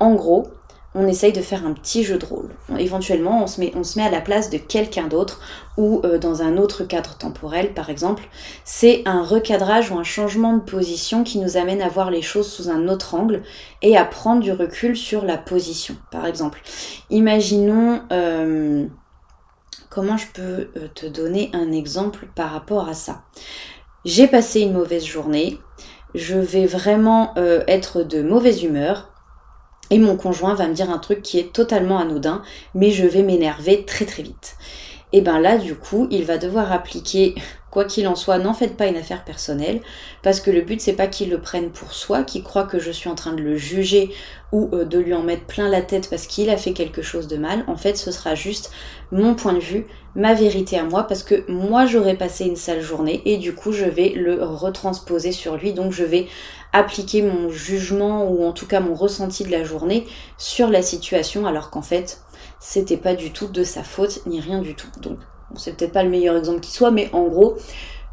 En 0.01 0.15
gros, 0.15 0.49
on 0.95 1.07
essaye 1.07 1.33
de 1.33 1.43
faire 1.43 1.67
un 1.67 1.75
petit 1.75 2.03
jeu 2.03 2.19
de 2.19 2.25
rôle. 2.25 2.51
Éventuellement, 2.79 3.45
on 3.45 3.47
se 3.47 3.61
met, 3.61 4.05
à 4.05 4.11
la 4.11 4.21
place 4.21 4.49
de 4.51 4.57
quelqu'un 4.57 5.07
d'autre 5.07 5.41
ou 5.77 6.01
euh, 6.05 6.19
dans 6.19 6.43
un 6.43 6.57
autre 6.57 6.85
cadre 6.85 7.17
temporel, 7.17 7.75
par 7.75 7.91
exemple. 7.91 8.25
C'est 8.65 9.03
un 9.05 9.23
recadrage 9.23 9.91
ou 9.91 9.99
un 9.99 10.05
changement 10.05 10.55
de 10.55 10.63
position 10.63 11.25
qui 11.25 11.39
nous 11.39 11.57
amène 11.57 11.83
à 11.83 11.89
voir 11.89 12.11
les 12.11 12.23
choses 12.23 12.51
sous 12.51 12.71
un 12.71 12.89
autre 12.89 13.15
angle 13.15 13.43
et 13.83 13.97
à 13.97 14.05
prendre 14.05 14.43
du 14.43 14.51
recul 14.51 14.97
sur 14.97 15.25
la 15.25 15.37
position, 15.37 15.97
par 16.11 16.27
exemple. 16.27 16.63
Imaginons... 17.11 18.01
Euh, 18.11 18.87
comment 19.99 20.17
je 20.17 20.29
peux 20.33 20.69
euh, 20.77 20.87
te 20.95 21.07
donner 21.07 21.51
un 21.55 21.73
exemple 21.73 22.29
par 22.37 22.53
rapport 22.53 22.89
à 22.89 22.95
ça. 22.95 23.25
J'ai 24.05 24.29
passé 24.29 24.61
une 24.61 24.75
mauvaise 24.75 25.05
journée, 25.05 25.59
je 26.15 26.37
vais 26.37 26.67
vraiment 26.67 27.37
euh, 27.37 27.65
être 27.67 28.05
de 28.05 28.23
mauvaise 28.23 28.63
humeur. 28.63 29.11
Et 29.91 29.99
mon 29.99 30.17
conjoint 30.17 30.55
va 30.55 30.69
me 30.69 30.73
dire 30.73 30.89
un 30.89 30.99
truc 30.99 31.21
qui 31.23 31.41
est 31.41 31.53
totalement 31.53 31.99
anodin, 31.99 32.45
mais 32.77 32.93
je 32.93 33.09
vais 33.09 33.25
m'énerver 33.25 33.85
très 33.87 34.05
très 34.05 34.23
vite. 34.23 34.57
Et 35.13 35.21
ben 35.21 35.41
là 35.41 35.59
du 35.59 35.75
coup 35.75 36.07
il 36.11 36.25
va 36.25 36.39
devoir 36.39 36.73
appliquer 36.73 37.35
Quoi 37.71 37.85
qu'il 37.85 38.09
en 38.09 38.17
soit, 38.17 38.39
n'en 38.39 38.55
faites 38.55 38.79
pas 38.79 38.87
une 38.87 38.97
affaire 38.97 39.25
personnelle, 39.25 39.83
parce 40.23 40.41
que 40.41 40.51
le 40.51 40.63
but 40.63 40.81
c'est 40.81 40.95
pas 40.95 41.07
qu'il 41.07 41.29
le 41.29 41.39
prenne 41.39 41.69
pour 41.69 41.93
soi, 41.93 42.23
qu'il 42.23 42.43
croit 42.43 42.65
que 42.65 42.79
je 42.79 42.91
suis 42.91 43.11
en 43.11 43.15
train 43.15 43.35
de 43.35 43.43
le 43.43 43.57
juger 43.57 44.11
ou 44.53 44.71
euh, 44.73 44.85
de 44.87 44.99
lui 44.99 45.13
en 45.13 45.23
mettre 45.23 45.45
plein 45.45 45.69
la 45.69 45.83
tête 45.83 46.09
parce 46.09 46.27
qu'il 46.27 46.49
a 46.49 46.57
fait 46.57 46.73
quelque 46.73 47.03
chose 47.03 47.29
de 47.29 47.37
mal. 47.37 47.65
En 47.67 47.77
fait, 47.77 47.99
ce 47.99 48.11
sera 48.11 48.35
juste 48.35 48.71
mon 49.13 49.35
point 49.35 49.53
de 49.53 49.59
vue, 49.59 49.87
ma 50.15 50.33
vérité 50.33 50.79
à 50.79 50.85
moi, 50.85 51.03
parce 51.07 51.23
que 51.23 51.45
moi 51.51 51.85
j'aurais 51.85 52.17
passé 52.17 52.47
une 52.47 52.57
sale 52.57 52.81
journée 52.81 53.21
et 53.27 53.37
du 53.37 53.55
coup 53.55 53.73
je 53.73 53.85
vais 53.85 54.15
le 54.17 54.43
retransposer 54.43 55.33
sur 55.33 55.57
lui, 55.59 55.75
donc 55.75 55.93
je 55.93 56.05
vais 56.05 56.27
appliquer 56.73 57.21
mon 57.21 57.51
jugement 57.51 58.31
ou 58.31 58.47
en 58.47 58.53
tout 58.53 58.67
cas 58.67 58.81
mon 58.81 58.95
ressenti 58.95 59.45
de 59.45 59.51
la 59.51 59.65
journée 59.65 60.07
sur 60.39 60.71
la 60.71 60.81
situation, 60.81 61.47
alors 61.47 61.69
qu'en 61.69 61.83
fait 61.83 62.23
c'était 62.61 62.97
pas 62.97 63.15
du 63.15 63.33
tout 63.33 63.49
de 63.49 63.65
sa 63.65 63.83
faute 63.83 64.27
ni 64.27 64.41
rien 64.41 64.61
du 64.61 64.75
tout. 64.75 64.89
Donc 65.01 65.19
c'est 65.57 65.77
peut-être 65.77 65.93
pas 65.93 66.03
le 66.03 66.11
meilleur 66.11 66.37
exemple 66.37 66.61
qui 66.61 66.71
soit, 66.71 66.91
mais 66.91 67.09
en 67.13 67.25
gros, 67.25 67.57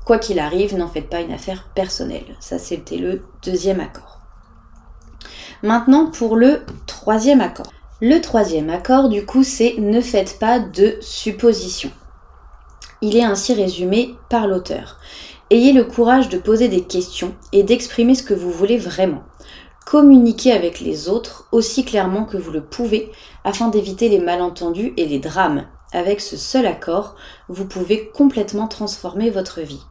quoi 0.06 0.20
qu'il 0.20 0.40
arrive, 0.40 0.78
n'en 0.78 0.88
faites 0.88 1.10
pas 1.10 1.22
une 1.22 1.34
affaire 1.34 1.68
personnelle. 1.76 2.36
Ça, 2.40 2.60
c'était 2.60 2.98
le 2.98 3.24
deuxième 3.44 3.80
accord. 3.80 4.22
Maintenant, 5.64 6.12
pour 6.12 6.36
le 6.36 6.62
troisième 6.86 7.42
accord. 7.42 7.72
Le 8.02 8.20
troisième 8.20 8.70
accord, 8.70 9.10
du 9.10 9.26
coup, 9.26 9.44
c'est 9.44 9.76
ne 9.78 10.02
faites 10.02 10.38
pas 10.38 10.60
de 10.60 10.98
suppositions. 11.02 11.92
Il 13.02 13.18
est 13.18 13.24
ainsi 13.24 13.54
résumé 13.54 14.16
par 14.30 14.48
l'auteur. 14.48 15.00
Ayez 15.50 15.74
le 15.74 15.84
courage 15.84 16.30
de 16.30 16.38
poser 16.38 16.68
des 16.68 16.84
questions 16.84 17.36
et 17.52 17.64
d'exprimer 17.64 18.16
ce 18.16 18.24
que 18.24 18.34
vous 18.34 18.52
voulez 18.52 18.78
vraiment. 18.78 19.24
Communiquez 19.86 20.52
avec 20.52 20.80
les 20.80 21.10
autres 21.10 21.48
aussi 21.52 21.86
clairement 21.86 22.26
que 22.26 22.38
vous 22.38 22.52
le 22.52 22.64
pouvez 22.64 23.12
afin 23.44 23.68
d'éviter 23.68 24.10
les 24.10 24.20
malentendus 24.20 24.94
et 24.98 25.06
les 25.06 25.20
drames 25.20 25.66
avec 25.94 26.22
ce 26.22 26.38
seul 26.38 26.66
accord, 26.66 27.16
vous 27.48 27.66
pouvez 27.66 28.10
complètement 28.10 28.68
transformer 28.68 29.30
votre 29.30 29.62
vie. 29.62 29.84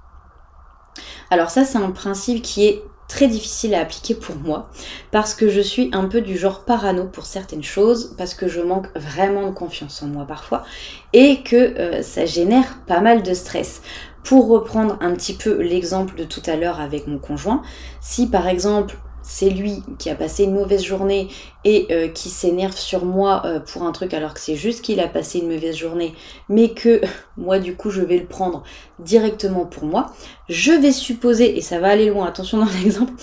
Alors 1.30 1.50
ça, 1.50 1.64
c'est 1.64 1.78
un 1.78 1.90
principe 1.90 2.42
qui 2.42 2.66
est 2.66 2.82
très 3.08 3.28
difficile 3.28 3.74
à 3.74 3.80
appliquer 3.80 4.14
pour 4.14 4.36
moi 4.36 4.68
parce 5.10 5.34
que 5.34 5.48
je 5.48 5.60
suis 5.60 5.90
un 5.92 6.06
peu 6.06 6.20
du 6.20 6.36
genre 6.36 6.64
parano 6.64 7.04
pour 7.04 7.26
certaines 7.26 7.62
choses, 7.62 8.14
parce 8.18 8.34
que 8.34 8.48
je 8.48 8.60
manque 8.60 8.88
vraiment 8.96 9.46
de 9.46 9.54
confiance 9.54 10.02
en 10.02 10.06
moi 10.06 10.26
parfois 10.26 10.64
et 11.12 11.42
que 11.42 11.56
euh, 11.56 12.02
ça 12.02 12.26
génère 12.26 12.78
pas 12.86 13.00
mal 13.00 13.22
de 13.22 13.34
stress. 13.34 13.82
Pour 14.24 14.48
reprendre 14.48 14.96
un 15.00 15.12
petit 15.14 15.34
peu 15.34 15.60
l'exemple 15.60 16.16
de 16.16 16.24
tout 16.24 16.42
à 16.46 16.56
l'heure 16.56 16.80
avec 16.80 17.06
mon 17.06 17.18
conjoint, 17.18 17.62
si 18.00 18.26
par 18.26 18.48
exemple 18.48 18.96
c'est 19.24 19.48
lui 19.48 19.82
qui 19.98 20.10
a 20.10 20.14
passé 20.14 20.44
une 20.44 20.52
mauvaise 20.52 20.84
journée 20.84 21.28
et 21.64 21.86
euh, 21.90 22.08
qui 22.08 22.28
s'énerve 22.28 22.76
sur 22.76 23.06
moi 23.06 23.42
euh, 23.46 23.58
pour 23.58 23.82
un 23.84 23.92
truc 23.92 24.12
alors 24.12 24.34
que 24.34 24.40
c'est 24.40 24.54
juste 24.54 24.82
qu'il 24.82 25.00
a 25.00 25.08
passé 25.08 25.38
une 25.38 25.48
mauvaise 25.48 25.76
journée, 25.76 26.14
mais 26.50 26.68
que 26.68 27.00
moi 27.38 27.58
du 27.58 27.74
coup 27.74 27.90
je 27.90 28.02
vais 28.02 28.18
le 28.18 28.26
prendre 28.26 28.62
directement 28.98 29.64
pour 29.64 29.84
moi, 29.84 30.12
je 30.48 30.72
vais 30.72 30.92
supposer, 30.92 31.56
et 31.56 31.62
ça 31.62 31.80
va 31.80 31.88
aller 31.88 32.10
loin, 32.10 32.26
attention 32.26 32.58
dans 32.58 32.70
l'exemple, 32.82 33.14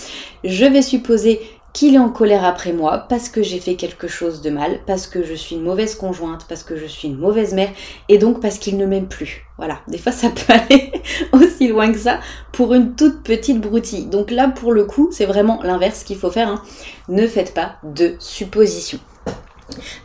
je 0.43 0.65
vais 0.65 0.81
supposer 0.81 1.39
qu'il 1.73 1.95
est 1.95 1.99
en 1.99 2.09
colère 2.09 2.43
après 2.43 2.73
moi 2.73 3.05
parce 3.09 3.29
que 3.29 3.41
j'ai 3.41 3.59
fait 3.59 3.75
quelque 3.75 4.07
chose 4.07 4.41
de 4.41 4.49
mal, 4.49 4.79
parce 4.85 5.07
que 5.07 5.23
je 5.23 5.33
suis 5.33 5.55
une 5.55 5.63
mauvaise 5.63 5.95
conjointe, 5.95 6.45
parce 6.47 6.63
que 6.63 6.75
je 6.75 6.85
suis 6.85 7.07
une 7.07 7.17
mauvaise 7.17 7.53
mère, 7.53 7.69
et 8.09 8.17
donc 8.17 8.41
parce 8.41 8.57
qu'il 8.57 8.77
ne 8.77 8.85
m'aime 8.85 9.07
plus. 9.07 9.45
Voilà, 9.57 9.79
des 9.87 9.97
fois 9.97 10.11
ça 10.11 10.29
peut 10.29 10.53
aller 10.53 10.91
aussi 11.31 11.67
loin 11.67 11.91
que 11.91 11.99
ça 11.99 12.19
pour 12.51 12.73
une 12.73 12.95
toute 12.95 13.23
petite 13.23 13.61
broutille. 13.61 14.07
Donc 14.07 14.31
là, 14.31 14.47
pour 14.47 14.71
le 14.73 14.85
coup, 14.85 15.09
c'est 15.11 15.25
vraiment 15.25 15.61
l'inverse 15.63 16.03
qu'il 16.03 16.17
faut 16.17 16.31
faire. 16.31 16.49
Hein. 16.49 16.61
Ne 17.07 17.27
faites 17.27 17.53
pas 17.53 17.75
de 17.83 18.15
suppositions. 18.19 18.99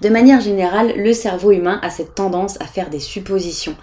De 0.01 0.09
manière 0.09 0.41
générale, 0.41 0.93
le 0.97 1.13
cerveau 1.13 1.53
humain 1.53 1.79
a 1.83 1.91
cette 1.91 2.15
tendance 2.15 2.61
à 2.61 2.67
faire 2.67 2.91
des 2.91 3.01
suppositions. 3.01 3.77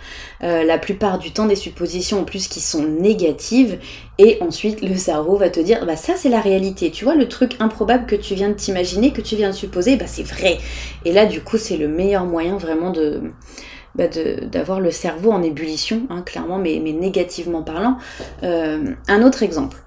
Euh, 0.43 0.63
la 0.63 0.77
plupart 0.77 1.19
du 1.19 1.31
temps, 1.31 1.45
des 1.45 1.55
suppositions 1.55 2.21
en 2.21 2.23
plus 2.23 2.47
qui 2.47 2.59
sont 2.59 2.83
négatives. 2.83 3.79
Et 4.17 4.37
ensuite, 4.41 4.81
le 4.81 4.95
cerveau 4.95 5.37
va 5.37 5.49
te 5.49 5.59
dire, 5.59 5.85
bah 5.85 5.95
ça 5.95 6.13
c'est 6.15 6.29
la 6.29 6.41
réalité. 6.41 6.91
Tu 6.91 7.03
vois, 7.03 7.15
le 7.15 7.27
truc 7.27 7.55
improbable 7.59 8.05
que 8.05 8.15
tu 8.15 8.35
viens 8.35 8.49
de 8.49 8.53
t'imaginer, 8.53 9.11
que 9.11 9.21
tu 9.21 9.35
viens 9.35 9.49
de 9.49 9.55
supposer, 9.55 9.95
bah 9.95 10.07
c'est 10.07 10.23
vrai. 10.23 10.57
Et 11.05 11.11
là, 11.11 11.25
du 11.25 11.41
coup, 11.41 11.57
c'est 11.57 11.77
le 11.77 11.87
meilleur 11.87 12.25
moyen 12.25 12.57
vraiment 12.57 12.91
de 12.91 13.21
bah 13.95 14.07
d'avoir 14.07 14.79
le 14.79 14.91
cerveau 14.91 15.31
en 15.31 15.43
ébullition, 15.43 16.07
hein, 16.09 16.23
clairement, 16.25 16.57
mais, 16.57 16.79
négativement 16.79 17.61
parlant. 17.61 17.97
Euh, 18.41 18.93
un 19.07 19.21
autre 19.23 19.43
exemple. 19.43 19.77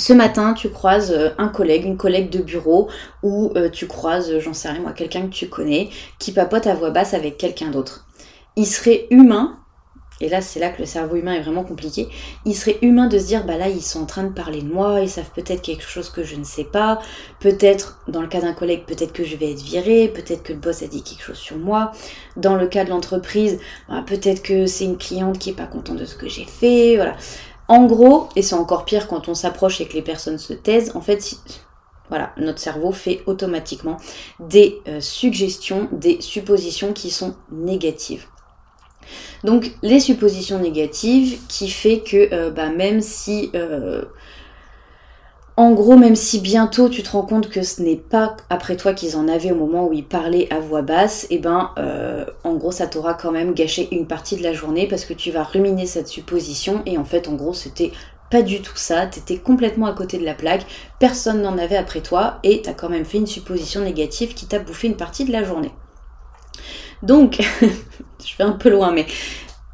Ce 0.00 0.12
matin, 0.12 0.54
tu 0.54 0.70
croises 0.70 1.10
euh, 1.10 1.30
un 1.38 1.48
collègue, 1.48 1.84
une 1.84 1.96
collègue 1.96 2.30
de 2.30 2.38
bureau, 2.38 2.88
ou 3.24 3.50
euh, 3.56 3.68
tu 3.68 3.88
croises, 3.88 4.38
j'en 4.38 4.54
sais 4.54 4.68
rien 4.68 4.80
moi, 4.80 4.92
quelqu'un 4.92 5.22
que 5.22 5.34
tu 5.34 5.48
connais, 5.48 5.90
qui 6.20 6.30
papote 6.30 6.68
à 6.68 6.74
voix 6.74 6.90
basse 6.90 7.14
avec 7.14 7.36
quelqu'un 7.36 7.70
d'autre. 7.70 8.06
Il 8.54 8.66
serait 8.66 9.08
humain, 9.10 9.58
et 10.20 10.28
là 10.28 10.40
c'est 10.40 10.60
là 10.60 10.70
que 10.70 10.78
le 10.78 10.86
cerveau 10.86 11.16
humain 11.16 11.32
est 11.32 11.40
vraiment 11.40 11.64
compliqué, 11.64 12.08
il 12.44 12.54
serait 12.54 12.78
humain 12.82 13.08
de 13.08 13.18
se 13.18 13.26
dire, 13.26 13.44
bah 13.44 13.56
là 13.56 13.68
ils 13.68 13.82
sont 13.82 14.02
en 14.02 14.06
train 14.06 14.22
de 14.22 14.32
parler 14.32 14.62
de 14.62 14.72
moi, 14.72 15.00
ils 15.00 15.08
savent 15.08 15.30
peut-être 15.34 15.62
quelque 15.62 15.82
chose 15.82 16.10
que 16.10 16.22
je 16.22 16.36
ne 16.36 16.44
sais 16.44 16.64
pas, 16.64 17.00
peut-être, 17.40 18.00
dans 18.06 18.22
le 18.22 18.28
cas 18.28 18.40
d'un 18.40 18.52
collègue, 18.52 18.84
peut-être 18.86 19.12
que 19.12 19.24
je 19.24 19.34
vais 19.34 19.50
être 19.50 19.62
viré, 19.62 20.06
peut-être 20.06 20.44
que 20.44 20.52
le 20.52 20.60
boss 20.60 20.82
a 20.84 20.86
dit 20.86 21.02
quelque 21.02 21.24
chose 21.24 21.38
sur 21.38 21.56
moi, 21.56 21.90
dans 22.36 22.54
le 22.54 22.68
cas 22.68 22.84
de 22.84 22.90
l'entreprise, 22.90 23.58
bah, 23.88 24.04
peut-être 24.06 24.42
que 24.44 24.66
c'est 24.66 24.84
une 24.84 24.96
cliente 24.96 25.40
qui 25.40 25.50
est 25.50 25.54
pas 25.56 25.66
contente 25.66 25.96
de 25.96 26.04
ce 26.04 26.14
que 26.14 26.28
j'ai 26.28 26.44
fait, 26.44 26.94
voilà. 26.94 27.16
En 27.68 27.84
gros, 27.84 28.28
et 28.34 28.42
c'est 28.42 28.54
encore 28.54 28.84
pire 28.86 29.08
quand 29.08 29.28
on 29.28 29.34
s'approche 29.34 29.80
et 29.80 29.86
que 29.86 29.92
les 29.92 30.02
personnes 30.02 30.38
se 30.38 30.54
taisent, 30.54 30.92
en 30.94 31.02
fait, 31.02 31.38
voilà, 32.08 32.32
notre 32.38 32.58
cerveau 32.58 32.92
fait 32.92 33.22
automatiquement 33.26 33.98
des 34.40 34.80
euh, 34.88 35.00
suggestions, 35.00 35.88
des 35.92 36.20
suppositions 36.22 36.94
qui 36.94 37.10
sont 37.10 37.34
négatives. 37.52 38.24
Donc 39.44 39.72
les 39.82 40.00
suppositions 40.00 40.58
négatives 40.58 41.38
qui 41.48 41.68
fait 41.68 42.00
que 42.00 42.34
euh, 42.34 42.50
bah, 42.50 42.70
même 42.70 43.00
si 43.00 43.50
euh, 43.54 44.04
en 45.58 45.72
gros, 45.72 45.96
même 45.96 46.14
si 46.14 46.38
bientôt 46.38 46.88
tu 46.88 47.02
te 47.02 47.10
rends 47.10 47.26
compte 47.26 47.48
que 47.48 47.64
ce 47.64 47.82
n'est 47.82 47.96
pas 47.96 48.36
après 48.48 48.76
toi 48.76 48.92
qu'ils 48.92 49.16
en 49.16 49.26
avaient 49.26 49.50
au 49.50 49.56
moment 49.56 49.88
où 49.88 49.92
ils 49.92 50.06
parlaient 50.06 50.46
à 50.52 50.60
voix 50.60 50.82
basse, 50.82 51.24
et 51.24 51.34
eh 51.34 51.38
ben 51.40 51.72
euh, 51.78 52.24
en 52.44 52.54
gros 52.54 52.70
ça 52.70 52.86
t'aura 52.86 53.14
quand 53.14 53.32
même 53.32 53.54
gâché 53.54 53.88
une 53.90 54.06
partie 54.06 54.36
de 54.36 54.44
la 54.44 54.52
journée 54.52 54.86
parce 54.86 55.04
que 55.04 55.14
tu 55.14 55.32
vas 55.32 55.42
ruminer 55.42 55.86
cette 55.86 56.06
supposition 56.06 56.82
et 56.86 56.96
en 56.96 57.04
fait 57.04 57.26
en 57.26 57.34
gros 57.34 57.54
c'était 57.54 57.90
pas 58.30 58.42
du 58.42 58.62
tout 58.62 58.76
ça, 58.76 59.08
t'étais 59.08 59.38
complètement 59.38 59.86
à 59.86 59.94
côté 59.94 60.16
de 60.18 60.24
la 60.24 60.34
plaque, 60.34 60.64
personne 61.00 61.42
n'en 61.42 61.58
avait 61.58 61.76
après 61.76 62.02
toi 62.02 62.38
et 62.44 62.62
t'as 62.62 62.72
quand 62.72 62.88
même 62.88 63.04
fait 63.04 63.18
une 63.18 63.26
supposition 63.26 63.80
négative 63.80 64.34
qui 64.34 64.46
t'a 64.46 64.60
bouffé 64.60 64.86
une 64.86 64.96
partie 64.96 65.24
de 65.24 65.32
la 65.32 65.42
journée. 65.42 65.72
Donc, 67.02 67.40
je 68.24 68.36
vais 68.36 68.44
un 68.44 68.52
peu 68.52 68.68
loin, 68.68 68.92
mais 68.92 69.06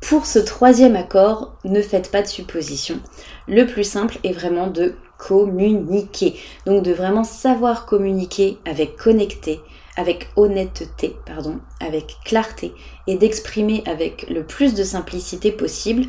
pour 0.00 0.24
ce 0.24 0.38
troisième 0.38 0.96
accord, 0.96 1.56
ne 1.64 1.82
faites 1.82 2.10
pas 2.10 2.22
de 2.22 2.26
suppositions. 2.26 3.00
Le 3.48 3.66
plus 3.66 3.84
simple 3.84 4.18
est 4.24 4.32
vraiment 4.32 4.68
de 4.68 4.94
communiquer. 5.18 6.34
Donc 6.66 6.82
de 6.82 6.92
vraiment 6.92 7.24
savoir 7.24 7.86
communiquer 7.86 8.58
avec 8.66 8.96
connecté, 8.96 9.60
avec 9.96 10.30
honnêteté, 10.36 11.16
pardon, 11.26 11.60
avec 11.80 12.16
clarté 12.24 12.72
et 13.06 13.16
d'exprimer 13.16 13.82
avec 13.86 14.28
le 14.28 14.44
plus 14.44 14.74
de 14.74 14.84
simplicité 14.84 15.52
possible 15.52 16.06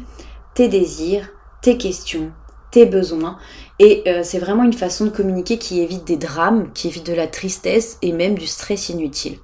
tes 0.54 0.68
désirs, 0.68 1.30
tes 1.62 1.78
questions, 1.78 2.32
tes 2.72 2.86
besoins. 2.86 3.38
Et 3.80 4.04
euh, 4.08 4.22
c'est 4.24 4.40
vraiment 4.40 4.64
une 4.64 4.74
façon 4.74 5.06
de 5.06 5.10
communiquer 5.10 5.58
qui 5.58 5.82
évite 5.82 6.06
des 6.06 6.18
drames, 6.18 6.72
qui 6.74 6.88
évite 6.88 7.06
de 7.06 7.14
la 7.14 7.28
tristesse 7.28 7.98
et 8.02 8.12
même 8.12 8.38
du 8.38 8.48
stress 8.48 8.90
inutile. 8.90 9.38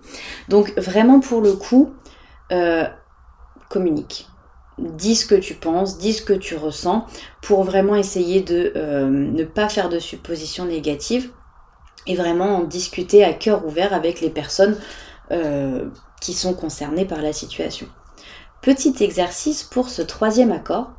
Donc 0.50 0.74
vraiment 0.78 1.20
pour 1.20 1.42
le 1.42 1.54
coup, 1.54 1.94
euh, 2.52 2.86
communique 3.70 4.28
dis 4.82 5.16
ce 5.16 5.26
que 5.26 5.36
tu 5.36 5.54
penses, 5.54 5.98
dis 5.98 6.14
ce 6.14 6.22
que 6.22 6.34
tu 6.34 6.56
ressens, 6.56 7.06
pour 7.42 7.64
vraiment 7.64 7.96
essayer 7.96 8.42
de 8.42 8.74
euh, 8.76 9.10
ne 9.10 9.44
pas 9.44 9.70
faire 9.70 9.90
de 9.90 10.00
suppositions 10.00 10.66
négatives 10.66 11.30
et 12.08 12.16
vraiment 12.16 12.58
en 12.58 12.64
discuter 12.64 13.24
à 13.24 13.34
cœur 13.34 13.66
ouvert 13.66 13.94
avec 13.94 14.22
les 14.22 14.30
personnes 14.30 14.78
euh, 15.32 15.90
qui 16.20 16.34
sont 16.34 16.54
concernées 16.54 17.06
par 17.06 17.22
la 17.22 17.34
situation. 17.34 17.88
Petit 18.62 18.96
exercice 19.02 19.64
pour 19.64 19.90
ce 19.90 20.02
troisième 20.02 20.52
accord. 20.52 20.92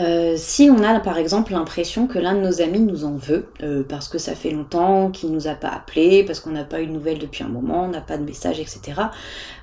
Euh, 0.00 0.34
si 0.36 0.70
on 0.70 0.82
a 0.82 0.98
par 0.98 1.18
exemple 1.18 1.52
l'impression 1.52 2.08
que 2.08 2.18
l'un 2.18 2.34
de 2.34 2.40
nos 2.40 2.60
amis 2.60 2.80
nous 2.80 3.04
en 3.04 3.16
veut, 3.16 3.46
euh, 3.62 3.84
parce 3.88 4.08
que 4.08 4.18
ça 4.18 4.34
fait 4.34 4.50
longtemps 4.50 5.10
qu'il 5.10 5.30
nous 5.30 5.46
a 5.46 5.54
pas 5.54 5.68
appelé, 5.68 6.24
parce 6.24 6.40
qu'on 6.40 6.50
n'a 6.50 6.64
pas 6.64 6.80
eu 6.80 6.86
de 6.86 6.92
nouvelles 6.92 7.18
depuis 7.18 7.44
un 7.44 7.48
moment, 7.48 7.84
on 7.84 7.88
n'a 7.88 8.00
pas 8.00 8.16
de 8.16 8.24
message, 8.24 8.58
etc., 8.58 8.80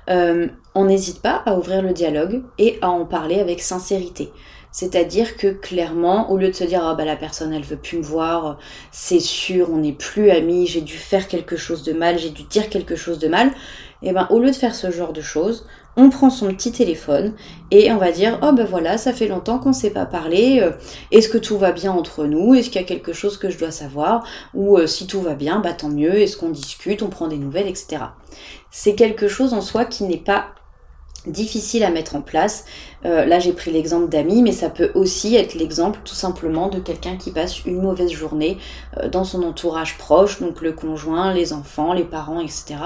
euh, 0.08 0.48
on 0.74 0.86
n'hésite 0.86 1.20
pas 1.20 1.42
à 1.44 1.56
ouvrir 1.56 1.82
le 1.82 1.92
dialogue 1.92 2.42
et 2.58 2.78
à 2.80 2.90
en 2.90 3.04
parler 3.04 3.40
avec 3.40 3.60
sincérité. 3.60 4.32
C'est-à-dire 4.70 5.36
que 5.36 5.48
clairement, 5.48 6.30
au 6.30 6.38
lieu 6.38 6.48
de 6.48 6.54
se 6.54 6.64
dire 6.64 6.80
ah 6.82 6.94
bah 6.94 7.04
la 7.04 7.16
personne 7.16 7.52
elle 7.52 7.62
veut 7.62 7.76
plus 7.76 7.98
me 7.98 8.02
voir, 8.02 8.58
c'est 8.90 9.20
sûr, 9.20 9.68
on 9.70 9.76
n'est 9.76 9.92
plus 9.92 10.30
amis, 10.30 10.66
j'ai 10.66 10.80
dû 10.80 10.96
faire 10.96 11.28
quelque 11.28 11.56
chose 11.56 11.82
de 11.82 11.92
mal, 11.92 12.18
j'ai 12.18 12.30
dû 12.30 12.44
dire 12.44 12.70
quelque 12.70 12.96
chose 12.96 13.18
de 13.18 13.28
mal, 13.28 13.48
et 14.02 14.08
eh 14.08 14.12
ben 14.12 14.26
au 14.30 14.40
lieu 14.40 14.50
de 14.50 14.56
faire 14.56 14.74
ce 14.74 14.90
genre 14.90 15.12
de 15.12 15.20
choses, 15.20 15.66
on 15.96 16.10
prend 16.10 16.30
son 16.30 16.48
petit 16.48 16.72
téléphone 16.72 17.34
et 17.70 17.92
on 17.92 17.98
va 17.98 18.12
dire 18.12 18.38
oh 18.42 18.52
ben 18.52 18.64
voilà 18.64 18.98
ça 18.98 19.12
fait 19.12 19.28
longtemps 19.28 19.58
qu'on 19.58 19.70
ne 19.70 19.74
s'est 19.74 19.90
pas 19.90 20.06
parlé 20.06 20.60
euh, 20.60 20.70
est-ce 21.10 21.28
que 21.28 21.38
tout 21.38 21.58
va 21.58 21.72
bien 21.72 21.92
entre 21.92 22.24
nous? 22.24 22.54
Est-ce 22.54 22.70
qu'il 22.70 22.80
y 22.80 22.84
a 22.84 22.86
quelque 22.86 23.12
chose 23.12 23.36
que 23.36 23.50
je 23.50 23.58
dois 23.58 23.70
savoir? 23.70 24.24
Ou 24.54 24.78
euh, 24.78 24.86
si 24.86 25.06
tout 25.06 25.20
va 25.20 25.34
bien 25.34 25.60
bah 25.60 25.72
tant 25.72 25.90
mieux 25.90 26.20
est-ce 26.20 26.36
qu'on 26.36 26.50
discute 26.50 27.02
on 27.02 27.08
prend 27.08 27.28
des 27.28 27.36
nouvelles 27.36 27.68
etc 27.68 28.02
c'est 28.70 28.94
quelque 28.94 29.28
chose 29.28 29.52
en 29.52 29.60
soi 29.60 29.84
qui 29.84 30.04
n'est 30.04 30.16
pas 30.16 30.46
difficile 31.26 31.84
à 31.84 31.90
mettre 31.90 32.16
en 32.16 32.22
place. 32.22 32.64
Euh, 33.04 33.24
là, 33.24 33.38
j'ai 33.38 33.52
pris 33.52 33.70
l'exemple 33.72 34.08
d'amis, 34.08 34.42
mais 34.42 34.52
ça 34.52 34.70
peut 34.70 34.90
aussi 34.94 35.34
être 35.36 35.54
l'exemple 35.54 36.00
tout 36.04 36.14
simplement 36.14 36.68
de 36.68 36.78
quelqu'un 36.78 37.16
qui 37.16 37.30
passe 37.30 37.64
une 37.64 37.80
mauvaise 37.80 38.10
journée 38.10 38.58
euh, 38.98 39.08
dans 39.08 39.24
son 39.24 39.42
entourage 39.42 39.98
proche, 39.98 40.40
donc 40.40 40.60
le 40.60 40.72
conjoint, 40.72 41.32
les 41.32 41.52
enfants, 41.52 41.92
les 41.92 42.04
parents, 42.04 42.40
etc., 42.40 42.76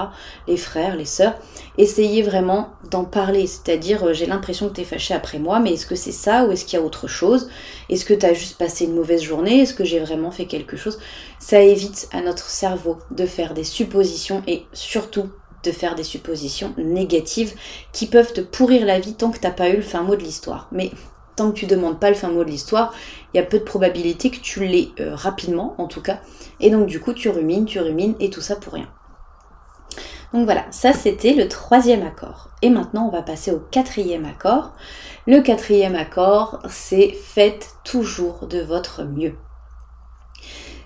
les 0.47 0.57
frères, 0.57 0.95
les 0.95 1.05
sœurs. 1.05 1.35
Essayez 1.77 2.23
vraiment 2.23 2.69
d'en 2.89 3.05
parler, 3.05 3.47
c'est-à-dire 3.47 4.03
euh, 4.03 4.13
j'ai 4.13 4.25
l'impression 4.25 4.69
que 4.69 4.73
tu 4.73 4.81
es 4.81 4.85
fâché 4.85 5.13
après 5.13 5.39
moi, 5.39 5.59
mais 5.59 5.73
est-ce 5.73 5.85
que 5.85 5.95
c'est 5.95 6.11
ça 6.11 6.45
ou 6.45 6.51
est-ce 6.51 6.65
qu'il 6.65 6.79
y 6.79 6.81
a 6.81 6.85
autre 6.85 7.07
chose? 7.07 7.49
Est-ce 7.89 8.05
que 8.05 8.13
tu 8.13 8.25
as 8.25 8.33
juste 8.33 8.57
passé 8.57 8.85
une 8.85 8.95
mauvaise 8.95 9.21
journée? 9.21 9.61
Est-ce 9.61 9.73
que 9.73 9.85
j'ai 9.85 9.99
vraiment 9.99 10.31
fait 10.31 10.45
quelque 10.45 10.77
chose? 10.77 10.99
Ça 11.39 11.61
évite 11.61 12.07
à 12.11 12.21
notre 12.21 12.49
cerveau 12.49 12.97
de 13.11 13.25
faire 13.25 13.53
des 13.53 13.63
suppositions 13.63 14.41
et 14.47 14.65
surtout 14.73 15.29
faire 15.71 15.95
des 15.95 16.03
suppositions 16.03 16.73
négatives 16.77 17.53
qui 17.93 18.07
peuvent 18.07 18.33
te 18.33 18.41
pourrir 18.41 18.85
la 18.85 18.99
vie 18.99 19.13
tant 19.13 19.31
que 19.31 19.39
t'as 19.39 19.51
pas 19.51 19.69
eu 19.69 19.77
le 19.77 19.81
fin 19.81 20.03
mot 20.03 20.15
de 20.15 20.23
l'histoire. 20.23 20.67
Mais 20.71 20.91
tant 21.35 21.51
que 21.51 21.59
tu 21.59 21.65
demandes 21.65 21.99
pas 21.99 22.09
le 22.09 22.15
fin 22.15 22.29
mot 22.29 22.43
de 22.43 22.49
l'histoire, 22.49 22.93
il 23.33 23.37
y 23.37 23.39
a 23.39 23.45
peu 23.45 23.59
de 23.59 23.63
probabilité 23.63 24.29
que 24.29 24.39
tu 24.39 24.65
l'aies 24.65 24.89
euh, 24.99 25.15
rapidement 25.15 25.75
en 25.77 25.87
tout 25.87 26.01
cas. 26.01 26.19
Et 26.59 26.69
donc 26.69 26.87
du 26.87 26.99
coup 26.99 27.13
tu 27.13 27.29
rumines, 27.29 27.65
tu 27.65 27.79
rumines 27.79 28.15
et 28.19 28.29
tout 28.29 28.41
ça 28.41 28.55
pour 28.55 28.73
rien. 28.73 28.89
Donc 30.33 30.43
voilà, 30.45 30.65
ça 30.71 30.91
c'était 30.91 31.33
le 31.33 31.47
troisième 31.47 32.05
accord. 32.05 32.49
Et 32.61 32.69
maintenant 32.69 33.07
on 33.07 33.11
va 33.11 33.21
passer 33.21 33.51
au 33.51 33.59
quatrième 33.59 34.25
accord. 34.25 34.73
Le 35.25 35.41
quatrième 35.41 35.95
accord, 35.95 36.59
c'est 36.69 37.11
faites 37.11 37.75
toujours 37.83 38.47
de 38.47 38.59
votre 38.59 39.03
mieux. 39.03 39.35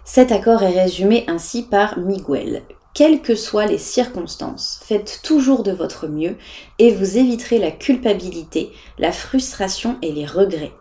Cet 0.04 0.32
accord 0.32 0.64
est 0.64 0.82
résumé 0.82 1.24
ainsi 1.28 1.64
par 1.64 1.98
Miguel, 1.98 2.64
quelles 2.94 3.22
que 3.22 3.36
soient 3.36 3.66
les 3.66 3.78
circonstances, 3.78 4.80
faites 4.84 5.22
toujours 5.24 5.64
de 5.64 5.72
votre 5.72 6.08
mieux 6.08 6.36
et 6.80 6.94
vous 6.94 7.18
éviterez 7.18 7.58
la 7.58 7.72
culpabilité, 7.72 8.72
la 9.00 9.12
frustration 9.12 9.98
et 10.02 10.12
les 10.12 10.26
regrets. 10.26 10.74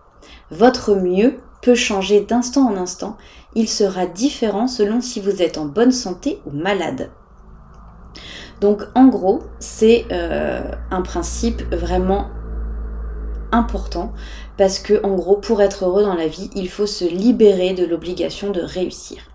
Votre 0.51 0.95
mieux 0.97 1.39
peut 1.63 1.75
changer 1.75 2.21
d'instant 2.21 2.69
en 2.69 2.77
instant, 2.77 3.17
il 3.55 3.69
sera 3.69 4.07
différent 4.07 4.67
selon 4.67 5.01
si 5.01 5.21
vous 5.21 5.43
êtes 5.43 5.59
en 5.59 5.67
bonne 5.67 5.93
santé 5.93 6.41
ou 6.47 6.51
malade. 6.51 7.11
Donc 8.61 8.83
en 8.95 9.07
gros, 9.07 9.43
c'est 9.59 10.07
euh, 10.13 10.63
un 10.91 11.03
principe 11.03 11.63
vraiment 11.75 12.29
important 13.53 14.13
parce 14.57 14.79
que 14.79 15.05
en 15.05 15.15
gros, 15.15 15.37
pour 15.37 15.63
être 15.63 15.85
heureux 15.85 16.03
dans 16.03 16.15
la 16.15 16.27
vie, 16.27 16.51
il 16.55 16.69
faut 16.69 16.87
se 16.87 17.05
libérer 17.05 17.73
de 17.73 17.85
l'obligation 17.85 18.51
de 18.51 18.61
réussir. 18.61 19.30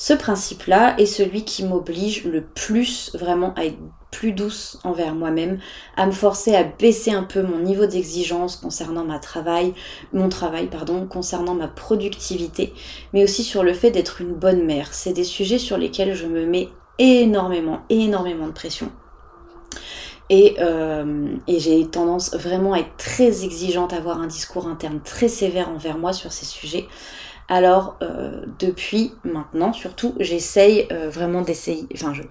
Ce 0.00 0.12
principe-là 0.12 0.94
est 0.98 1.06
celui 1.06 1.44
qui 1.44 1.64
m'oblige 1.64 2.22
le 2.22 2.40
plus 2.44 3.10
vraiment 3.14 3.52
à 3.54 3.64
être 3.64 3.78
plus 4.12 4.30
douce 4.30 4.78
envers 4.84 5.12
moi-même, 5.12 5.58
à 5.96 6.06
me 6.06 6.12
forcer 6.12 6.54
à 6.54 6.62
baisser 6.62 7.10
un 7.10 7.24
peu 7.24 7.42
mon 7.42 7.58
niveau 7.58 7.84
d'exigence 7.84 8.54
concernant 8.54 9.04
ma 9.04 9.18
travail, 9.18 9.74
mon 10.12 10.28
travail 10.28 10.68
pardon, 10.68 11.04
concernant 11.08 11.54
ma 11.54 11.66
productivité, 11.66 12.72
mais 13.12 13.24
aussi 13.24 13.42
sur 13.42 13.64
le 13.64 13.74
fait 13.74 13.90
d'être 13.90 14.20
une 14.20 14.34
bonne 14.34 14.64
mère. 14.64 14.94
C'est 14.94 15.12
des 15.12 15.24
sujets 15.24 15.58
sur 15.58 15.76
lesquels 15.76 16.14
je 16.14 16.26
me 16.26 16.46
mets 16.46 16.68
énormément, 17.00 17.80
énormément 17.90 18.46
de 18.46 18.52
pression. 18.52 18.92
Et, 20.30 20.58
euh, 20.60 21.26
et 21.48 21.58
j'ai 21.58 21.84
tendance 21.88 22.34
vraiment 22.34 22.74
à 22.74 22.78
être 22.78 22.96
très 22.98 23.44
exigeante, 23.44 23.92
à 23.92 23.96
avoir 23.96 24.20
un 24.20 24.28
discours 24.28 24.68
interne 24.68 25.00
très 25.02 25.28
sévère 25.28 25.70
envers 25.70 25.98
moi 25.98 26.12
sur 26.12 26.30
ces 26.30 26.44
sujets. 26.44 26.86
Alors 27.48 27.96
euh, 28.02 28.44
depuis 28.58 29.12
maintenant, 29.24 29.72
surtout, 29.72 30.14
j'essaye 30.20 30.86
euh, 30.92 31.08
vraiment 31.08 31.40
d'essayer. 31.40 31.86
Enfin, 31.94 32.12
je, 32.12 32.22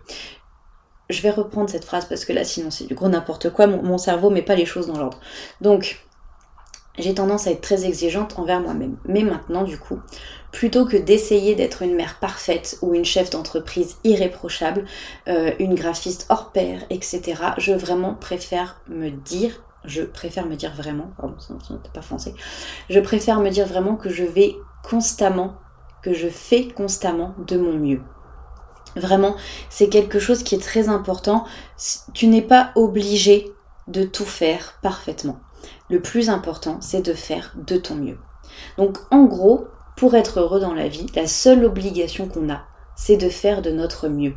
je 1.09 1.21
vais 1.21 1.31
reprendre 1.31 1.69
cette 1.69 1.85
phrase 1.85 2.05
parce 2.05 2.23
que 2.23 2.33
là, 2.33 2.43
sinon, 2.43 2.71
c'est 2.71 2.85
du 2.85 2.95
gros 2.95 3.09
n'importe 3.09 3.49
quoi. 3.49 3.67
Mon, 3.67 3.97
cerveau 3.97 4.29
met 4.29 4.41
pas 4.41 4.55
les 4.55 4.65
choses 4.65 4.87
dans 4.87 4.97
l'ordre. 4.97 5.19
Donc, 5.61 6.03
j'ai 6.99 7.13
tendance 7.13 7.47
à 7.47 7.51
être 7.51 7.61
très 7.61 7.85
exigeante 7.85 8.37
envers 8.37 8.59
moi-même. 8.59 8.97
Mais 9.05 9.23
maintenant, 9.23 9.63
du 9.63 9.77
coup, 9.77 9.99
plutôt 10.51 10.85
que 10.85 10.97
d'essayer 10.97 11.55
d'être 11.55 11.81
une 11.81 11.95
mère 11.95 12.19
parfaite 12.19 12.77
ou 12.81 12.93
une 12.93 13.05
chef 13.05 13.29
d'entreprise 13.29 13.97
irréprochable, 14.03 14.85
euh, 15.27 15.51
une 15.59 15.75
graphiste 15.75 16.25
hors 16.29 16.51
pair, 16.51 16.81
etc., 16.89 17.35
je 17.57 17.73
vraiment 17.73 18.13
préfère 18.13 18.81
me 18.87 19.09
dire 19.09 19.63
je 19.85 20.01
préfère 20.01 20.45
me 20.45 20.55
dire 20.55 20.73
vraiment, 20.75 21.11
pardon, 21.15 21.35
n'est 21.69 21.77
pas 21.93 22.01
français, 22.01 22.33
je 22.89 22.99
préfère 22.99 23.39
me 23.39 23.49
dire 23.49 23.65
vraiment 23.65 23.95
que 23.95 24.09
je 24.09 24.25
vais 24.25 24.57
constamment, 24.83 25.55
que 26.03 26.13
je 26.13 26.27
fais 26.27 26.67
constamment 26.67 27.33
de 27.45 27.57
mon 27.57 27.73
mieux. 27.73 28.01
Vraiment, 28.95 29.35
c'est 29.69 29.89
quelque 29.89 30.19
chose 30.19 30.43
qui 30.43 30.55
est 30.55 30.63
très 30.63 30.89
important. 30.89 31.45
Tu 32.13 32.27
n'es 32.27 32.41
pas 32.41 32.71
obligé 32.75 33.51
de 33.87 34.03
tout 34.03 34.25
faire 34.25 34.79
parfaitement. 34.81 35.39
Le 35.89 36.01
plus 36.01 36.29
important, 36.29 36.77
c'est 36.81 37.01
de 37.01 37.13
faire 37.13 37.53
de 37.55 37.77
ton 37.77 37.95
mieux. 37.95 38.17
Donc 38.77 38.97
en 39.11 39.25
gros, 39.25 39.67
pour 39.95 40.15
être 40.15 40.39
heureux 40.39 40.59
dans 40.59 40.73
la 40.73 40.87
vie, 40.87 41.07
la 41.15 41.27
seule 41.27 41.65
obligation 41.65 42.27
qu'on 42.27 42.49
a, 42.49 42.63
c'est 42.95 43.17
de 43.17 43.29
faire 43.29 43.61
de 43.61 43.71
notre 43.71 44.07
mieux 44.07 44.33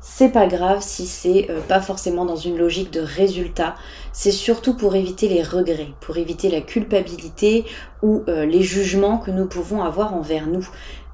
c'est 0.00 0.28
pas 0.30 0.46
grave 0.46 0.78
si 0.80 1.06
c'est 1.06 1.50
euh, 1.50 1.60
pas 1.60 1.80
forcément 1.80 2.24
dans 2.24 2.36
une 2.36 2.56
logique 2.56 2.92
de 2.92 3.00
résultat. 3.00 3.74
C'est 4.12 4.30
surtout 4.32 4.74
pour 4.74 4.94
éviter 4.94 5.28
les 5.28 5.42
regrets, 5.42 5.92
pour 6.00 6.16
éviter 6.16 6.50
la 6.50 6.60
culpabilité 6.60 7.64
ou 8.02 8.22
euh, 8.28 8.46
les 8.46 8.62
jugements 8.62 9.18
que 9.18 9.30
nous 9.30 9.46
pouvons 9.46 9.82
avoir 9.82 10.14
envers 10.14 10.46
nous. 10.46 10.66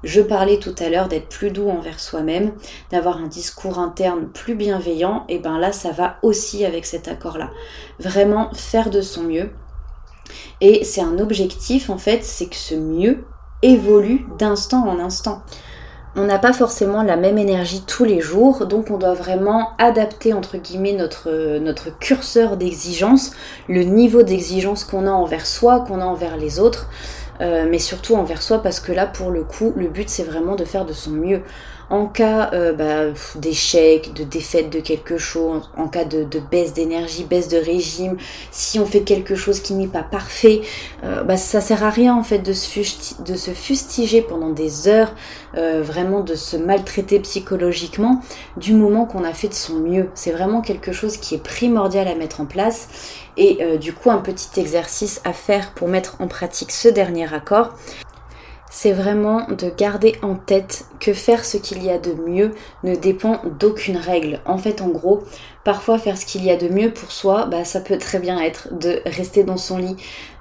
Je 0.03 0.21
parlais 0.21 0.59
tout 0.59 0.75
à 0.77 0.89
l'heure 0.89 1.07
d'être 1.07 1.29
plus 1.29 1.49
doux 1.49 1.69
envers 1.69 1.99
soi-même, 1.99 2.53
d'avoir 2.91 3.17
un 3.17 3.27
discours 3.27 3.79
interne 3.79 4.27
plus 4.27 4.53
bienveillant, 4.53 5.25
et 5.29 5.39
ben 5.39 5.57
là 5.57 5.71
ça 5.71 5.91
va 5.91 6.17
aussi 6.21 6.63
avec 6.63 6.85
cet 6.85 7.07
accord-là. 7.07 7.49
Vraiment 7.99 8.51
faire 8.53 8.91
de 8.91 9.01
son 9.01 9.23
mieux. 9.23 9.49
Et 10.61 10.83
c'est 10.83 11.01
un 11.01 11.17
objectif 11.17 11.89
en 11.89 11.97
fait, 11.97 12.23
c'est 12.23 12.47
que 12.47 12.55
ce 12.55 12.75
mieux 12.75 13.25
évolue 13.63 14.27
d'instant 14.37 14.87
en 14.87 14.99
instant 14.99 15.41
on 16.15 16.23
n'a 16.23 16.39
pas 16.39 16.53
forcément 16.53 17.03
la 17.03 17.17
même 17.17 17.37
énergie 17.37 17.83
tous 17.85 18.05
les 18.05 18.21
jours, 18.21 18.65
donc 18.67 18.89
on 18.89 18.97
doit 18.97 19.13
vraiment 19.13 19.71
adapter 19.77 20.33
entre 20.33 20.57
guillemets 20.57 20.93
notre, 20.93 21.99
curseur 21.99 22.57
d'exigence, 22.57 23.31
le 23.67 23.83
niveau 23.83 24.23
d'exigence 24.23 24.85
qu'on 24.85 25.07
a 25.07 25.11
envers 25.11 25.45
soi, 25.45 25.81
qu'on 25.81 25.99
a 25.99 26.05
envers 26.05 26.37
les 26.37 26.59
autres, 26.59 26.87
euh, 27.41 27.65
mais 27.69 27.79
surtout 27.79 28.15
envers 28.15 28.41
soi 28.41 28.63
parce 28.63 28.79
que 28.79 28.93
là 28.93 29.05
pour 29.05 29.29
le 29.29 29.43
coup 29.43 29.73
le 29.75 29.89
but 29.89 30.09
c'est 30.09 30.23
vraiment 30.23 30.55
de 30.55 30.63
faire 30.63 30.85
de 30.85 30.93
son 30.93 31.11
mieux 31.11 31.41
en 31.89 32.07
cas 32.07 32.49
euh, 32.53 32.73
bah, 32.73 33.13
d'échec, 33.35 34.13
de 34.13 34.23
défaite 34.23 34.69
de 34.69 34.79
quelque 34.79 35.17
chose, 35.17 35.69
en 35.77 35.87
cas 35.87 36.03
de, 36.03 36.25
baisse 36.51 36.73
d'énergie, 36.73 37.23
baisse 37.23 37.47
de 37.47 37.57
régime, 37.57 38.17
si 38.51 38.79
on 38.79 38.85
fait 38.85 39.01
quelque 39.01 39.35
chose 39.35 39.59
qui 39.59 39.73
n'est 39.73 39.87
pas 39.87 40.03
parfait, 40.03 40.61
euh, 41.03 41.23
bah, 41.23 41.37
ça 41.37 41.61
sert 41.61 41.83
à 41.83 41.89
rien 41.89 42.15
en 42.15 42.23
fait 42.23 42.39
de 42.39 42.53
se, 42.53 43.51
fustiger 43.51 44.21
pendant 44.21 44.49
des 44.49 44.87
heures, 44.87 45.13
euh, 45.57 45.81
vraiment 45.83 46.21
de 46.21 46.35
se 46.35 46.57
maltraiter 46.57 47.19
psychologiquement 47.19 48.21
du 48.57 48.73
moment 48.73 49.05
qu'on 49.05 49.23
a 49.23 49.33
fait 49.33 49.49
de 49.49 49.53
son 49.53 49.75
mieux. 49.75 50.09
C'est 50.15 50.31
vraiment 50.31 50.61
quelque 50.61 50.91
chose 50.91 51.17
qui 51.17 51.35
est 51.35 51.43
primordial 51.43 52.07
à 52.07 52.15
mettre 52.15 52.41
en 52.41 52.45
place 52.45 52.87
et 53.37 53.77
du 53.77 53.91
coup 53.91 54.11
un 54.11 54.19
petit 54.19 54.61
exercice 54.61 55.19
à 55.25 55.33
faire 55.33 55.73
pour 55.73 55.89
mettre 55.89 56.15
en 56.19 56.27
pratique 56.27 56.71
ce 56.71 56.87
dernier 56.87 57.33
accord 57.33 57.73
c'est 58.75 58.91
vraiment 58.91 59.47
de 59.47 59.69
garder 59.69 60.17
en 60.21 60.35
tête 60.35 60.83
que 60.99 61.13
faire 61.13 61.45
ce 61.45 61.55
qu'il 61.55 61.81
y 61.81 61.89
a 61.89 61.97
de 61.97 62.11
mieux 62.11 62.51
ne 62.83 62.93
dépend 62.93 63.39
d'aucune 63.57 63.95
règle. 63.95 64.41
En 64.45 64.57
fait, 64.57 64.81
en 64.81 64.89
gros, 64.89 65.23
parfois 65.63 65.97
faire 65.97 66.17
ce 66.17 66.25
qu'il 66.25 66.43
y 66.43 66.51
a 66.51 66.57
de 66.57 66.67
mieux 66.67 66.91
pour 66.91 67.13
soi, 67.13 67.45
bah, 67.45 67.63
ça 67.63 67.79
peut 67.79 67.97
très 67.97 68.19
bien 68.19 68.37
être 68.37 68.77
de 68.77 68.99
rester 69.05 69.45
dans 69.45 69.55
son 69.55 69.77
lit. 69.77 69.95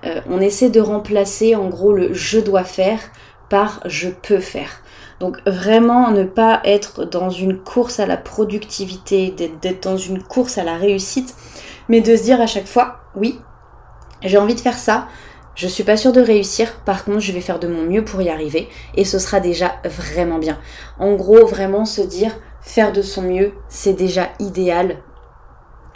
Euh, 0.05 0.21
on 0.29 0.41
essaie 0.41 0.69
de 0.69 0.81
remplacer 0.81 1.55
en 1.55 1.69
gros 1.69 1.93
le 1.93 2.13
je 2.13 2.41
dois 2.41 2.65
faire 2.65 2.99
par 3.51 3.79
je 3.85 4.09
peux 4.09 4.41
faire. 4.41 4.83
Donc 5.21 5.39
vraiment 5.47 6.11
ne 6.11 6.25
pas 6.25 6.61
être 6.65 7.05
dans 7.05 7.31
une 7.31 7.57
course 7.57 8.01
à 8.01 8.07
la 8.07 8.17
productivité, 8.17 9.33
d'être 9.63 9.85
dans 9.85 9.97
une 9.97 10.21
course 10.21 10.59
à 10.59 10.65
la 10.65 10.77
réussite, 10.77 11.37
mais 11.89 12.01
de 12.01 12.17
se 12.17 12.25
dire 12.25 12.41
à 12.41 12.49
chaque 12.49 12.67
fois, 12.67 12.97
oui, 13.15 13.39
j'ai 14.23 14.39
envie 14.39 14.57
de 14.57 14.61
faire 14.61 14.77
ça, 14.77 15.07
je 15.55 15.69
suis 15.69 15.85
pas 15.85 15.97
sûre 15.97 16.13
de 16.13 16.21
réussir, 16.21 16.81
par 16.85 17.05
contre 17.05 17.21
je 17.21 17.33
vais 17.33 17.41
faire 17.41 17.59
de 17.59 17.69
mon 17.69 17.83
mieux 17.83 18.05
pour 18.05 18.21
y 18.23 18.29
arriver 18.29 18.69
et 18.97 19.05
ce 19.05 19.19
sera 19.19 19.41
déjà 19.41 19.77
vraiment 19.85 20.39
bien. 20.39 20.59
En 20.99 21.15
gros, 21.15 21.47
vraiment 21.47 21.85
se 21.85 22.01
dire 22.01 22.33
faire 22.61 22.93
de 22.93 23.03
son 23.03 23.23
mieux, 23.23 23.53
c'est 23.69 23.93
déjà 23.93 24.31
idéal, 24.41 24.99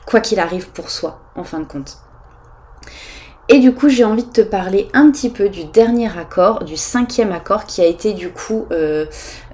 quoi 0.06 0.20
qu'il 0.20 0.38
arrive 0.38 0.68
pour 0.70 0.90
soi, 0.90 1.20
en 1.34 1.44
fin 1.44 1.60
de 1.60 1.64
compte. 1.64 1.98
Et 3.50 3.60
du 3.60 3.74
coup, 3.74 3.88
j'ai 3.88 4.04
envie 4.04 4.24
de 4.24 4.30
te 4.30 4.40
parler 4.42 4.88
un 4.92 5.10
petit 5.10 5.30
peu 5.30 5.48
du 5.48 5.64
dernier 5.64 6.16
accord, 6.18 6.64
du 6.64 6.76
cinquième 6.76 7.32
accord 7.32 7.64
qui 7.64 7.80
a 7.80 7.86
été 7.86 8.12
du 8.12 8.30
coup 8.30 8.66
euh, 8.70 9.06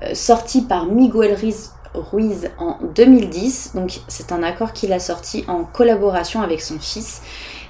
euh, 0.03 0.15
sorti 0.15 0.63
par 0.63 0.87
Miguel 0.87 1.37
Ruiz 1.95 2.51
en 2.59 2.79
2010. 2.97 3.73
Donc 3.77 4.01
c'est 4.09 4.33
un 4.33 4.43
accord 4.43 4.73
qu'il 4.73 4.93
a 4.93 4.99
sorti 4.99 5.45
en 5.47 5.63
collaboration 5.63 6.43
avec 6.43 6.61
son 6.61 6.81
fils 6.81 7.23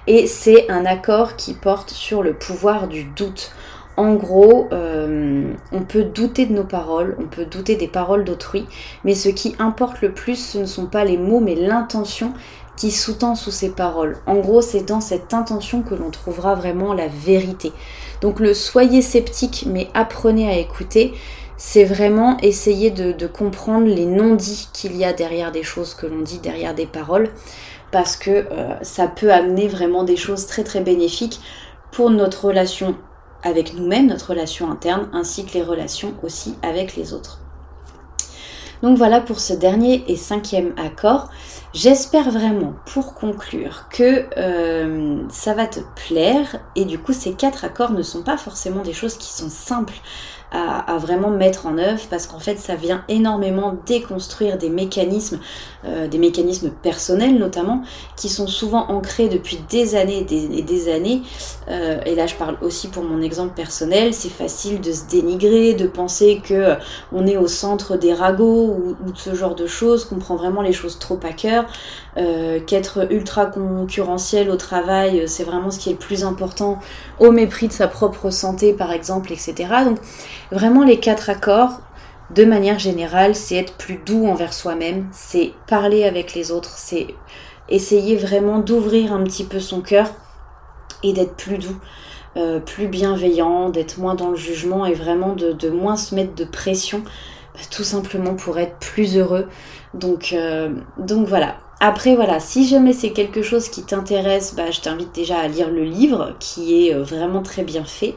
et 0.06 0.26
c'est 0.26 0.70
un 0.70 0.84
accord 0.84 1.36
qui 1.36 1.54
porte 1.54 1.90
sur 1.90 2.22
le 2.22 2.34
pouvoir 2.34 2.88
du 2.88 3.04
doute. 3.04 3.52
En 3.96 4.14
gros, 4.14 4.68
euh, 4.72 5.52
on 5.70 5.82
peut 5.82 6.02
douter 6.02 6.46
de 6.46 6.52
nos 6.52 6.64
paroles, 6.64 7.16
on 7.20 7.26
peut 7.26 7.44
douter 7.44 7.76
des 7.76 7.86
paroles 7.86 8.24
d'autrui, 8.24 8.66
mais 9.04 9.14
ce 9.14 9.28
qui 9.28 9.54
importe 9.58 10.00
le 10.00 10.12
plus, 10.12 10.36
ce 10.36 10.58
ne 10.58 10.66
sont 10.66 10.86
pas 10.86 11.04
les 11.04 11.16
mots, 11.16 11.38
mais 11.40 11.54
l'intention 11.54 12.32
qui 12.76 12.90
sous-tend 12.90 13.36
sous 13.36 13.52
ces 13.52 13.70
paroles. 13.70 14.16
En 14.26 14.36
gros, 14.36 14.60
c'est 14.60 14.82
dans 14.82 15.00
cette 15.00 15.32
intention 15.32 15.82
que 15.82 15.94
l'on 15.94 16.10
trouvera 16.10 16.56
vraiment 16.56 16.92
la 16.92 17.06
vérité. 17.06 17.72
Donc 18.20 18.40
le 18.40 18.52
soyez 18.52 19.00
sceptique 19.00 19.64
mais 19.68 19.88
apprenez 19.94 20.48
à 20.48 20.58
écouter, 20.58 21.14
c'est 21.56 21.84
vraiment 21.84 22.36
essayer 22.38 22.90
de, 22.90 23.26
comprendre 23.26 23.86
les 23.86 24.06
non-dits 24.06 24.68
qu'il 24.72 24.96
y 24.96 25.04
a 25.04 25.12
derrière 25.12 25.52
des 25.52 25.62
choses 25.62 25.94
que 25.94 26.06
l'on 26.06 26.20
dit, 26.20 26.38
derrière 26.38 26.74
des 26.74 26.86
paroles, 26.86 27.30
parce 27.94 28.16
que 28.16 28.30
euh, 28.50 28.74
ça 28.82 29.06
peut 29.06 29.32
amener 29.32 29.68
vraiment 29.68 30.02
des 30.02 30.16
choses 30.16 30.46
très 30.46 30.64
très 30.64 30.80
bénéfiques 30.80 31.40
pour 31.92 32.10
notre 32.10 32.46
relation 32.46 32.96
avec 33.44 33.72
nous-mêmes, 33.74 34.08
notre 34.08 34.30
relation 34.30 34.68
interne, 34.68 35.08
ainsi 35.12 35.44
que 35.46 35.54
les 35.54 35.62
relations 35.62 36.12
aussi 36.24 36.56
avec 36.62 36.96
les 36.96 37.14
autres. 37.14 37.38
Donc 38.82 38.98
voilà 38.98 39.20
pour 39.20 39.38
ce 39.38 39.52
dernier 39.52 40.04
et 40.08 40.16
cinquième 40.16 40.74
accord. 40.76 41.30
J'espère 41.72 42.32
vraiment, 42.32 42.74
pour 42.92 43.14
conclure, 43.14 43.86
que 43.90 44.24
euh, 44.38 45.22
ça 45.28 45.54
va 45.54 45.68
te 45.68 45.78
plaire. 46.08 46.58
Et 46.74 46.86
du 46.86 46.98
coup, 46.98 47.12
ces 47.12 47.34
quatre 47.34 47.64
accords 47.64 47.92
ne 47.92 48.02
sont 48.02 48.24
pas 48.24 48.36
forcément 48.36 48.82
des 48.82 48.92
choses 48.92 49.16
qui 49.16 49.32
sont 49.32 49.50
simples 49.50 50.00
à, 50.54 50.96
vraiment 50.98 51.30
mettre 51.30 51.66
en 51.66 51.78
œuvre 51.78 52.02
parce 52.08 52.26
qu'en 52.26 52.38
fait 52.38 52.58
ça 52.58 52.76
vient 52.76 53.04
énormément 53.08 53.74
déconstruire 53.86 54.56
des 54.56 54.70
mécanismes, 54.70 55.40
euh, 55.86 56.08
des 56.08 56.18
mécanismes 56.18 56.70
personnels 56.70 57.38
notamment, 57.38 57.82
qui 58.16 58.28
sont 58.28 58.46
souvent 58.46 58.86
ancrés 58.90 59.28
depuis 59.28 59.60
des 59.68 59.94
années 59.94 60.26
et 60.30 60.62
des, 60.62 60.92
années. 60.92 61.22
Euh, 61.68 62.00
et 62.06 62.14
là 62.14 62.26
je 62.26 62.34
parle 62.34 62.56
aussi 62.62 62.88
pour 62.88 63.02
mon 63.02 63.22
exemple 63.22 63.54
personnel, 63.54 64.14
c'est 64.14 64.30
facile 64.30 64.80
de 64.80 64.92
se 64.92 65.06
dénigrer, 65.06 65.74
de 65.74 65.86
penser 65.86 66.40
que 66.42 66.54
euh, 66.54 66.74
on 67.12 67.26
est 67.26 67.36
au 67.36 67.48
centre 67.48 67.96
des 67.96 68.12
ragots 68.12 68.76
ou, 69.04 69.10
de 69.10 69.16
ce 69.16 69.34
genre 69.34 69.54
de 69.54 69.66
choses, 69.66 70.04
qu'on 70.04 70.16
prend 70.16 70.36
vraiment 70.36 70.62
les 70.62 70.72
choses 70.72 70.98
trop 70.98 71.18
à 71.22 71.32
cœur, 71.32 71.66
qu'être 72.66 73.12
ultra 73.12 73.46
concurrentiel 73.46 74.48
au 74.48 74.56
travail, 74.56 75.24
c'est 75.26 75.42
vraiment 75.42 75.72
ce 75.72 75.80
qui 75.80 75.88
est 75.88 75.92
le 75.92 75.98
plus 75.98 76.22
important 76.22 76.78
au 77.18 77.32
mépris 77.32 77.66
de 77.66 77.72
sa 77.72 77.88
propre 77.88 78.30
santé 78.30 78.72
par 78.72 78.92
exemple, 78.92 79.32
etc. 79.32 79.54
Donc 79.84 79.98
Vraiment, 80.54 80.84
les 80.84 81.00
quatre 81.00 81.30
accords, 81.30 81.80
de 82.30 82.44
manière 82.44 82.78
générale, 82.78 83.34
c'est 83.34 83.56
être 83.56 83.74
plus 83.74 83.98
doux 84.04 84.26
envers 84.26 84.52
soi-même, 84.52 85.06
c'est 85.12 85.52
parler 85.66 86.04
avec 86.04 86.34
les 86.34 86.50
autres, 86.52 86.74
c'est 86.76 87.08
essayer 87.68 88.16
vraiment 88.16 88.58
d'ouvrir 88.58 89.12
un 89.12 89.22
petit 89.24 89.44
peu 89.44 89.60
son 89.60 89.80
cœur 89.80 90.08
et 91.02 91.12
d'être 91.12 91.34
plus 91.34 91.58
doux, 91.58 91.76
euh, 92.36 92.60
plus 92.60 92.88
bienveillant, 92.88 93.68
d'être 93.68 93.98
moins 93.98 94.14
dans 94.14 94.30
le 94.30 94.36
jugement 94.36 94.86
et 94.86 94.94
vraiment 94.94 95.34
de, 95.34 95.68
moins 95.68 95.96
se 95.96 96.14
mettre 96.14 96.34
de 96.34 96.44
pression, 96.44 97.02
bah, 97.54 97.60
tout 97.70 97.84
simplement 97.84 98.34
pour 98.34 98.58
être 98.58 98.78
plus 98.78 99.16
heureux. 99.16 99.46
Donc, 99.92 100.32
euh, 100.32 100.70
donc 100.98 101.28
voilà. 101.28 101.56
Après 101.80 102.14
voilà, 102.14 102.40
si 102.40 102.66
jamais 102.66 102.94
c'est 102.94 103.10
quelque 103.10 103.42
chose 103.42 103.68
qui 103.68 103.84
t'intéresse, 103.84 104.54
bah, 104.54 104.70
je 104.70 104.80
t'invite 104.80 105.14
déjà 105.14 105.38
à 105.38 105.48
lire 105.48 105.70
le 105.70 105.84
livre 105.84 106.34
qui 106.38 106.86
est 106.86 106.94
euh, 106.94 107.02
vraiment 107.02 107.42
très 107.42 107.62
bien 107.62 107.84
fait. 107.84 108.14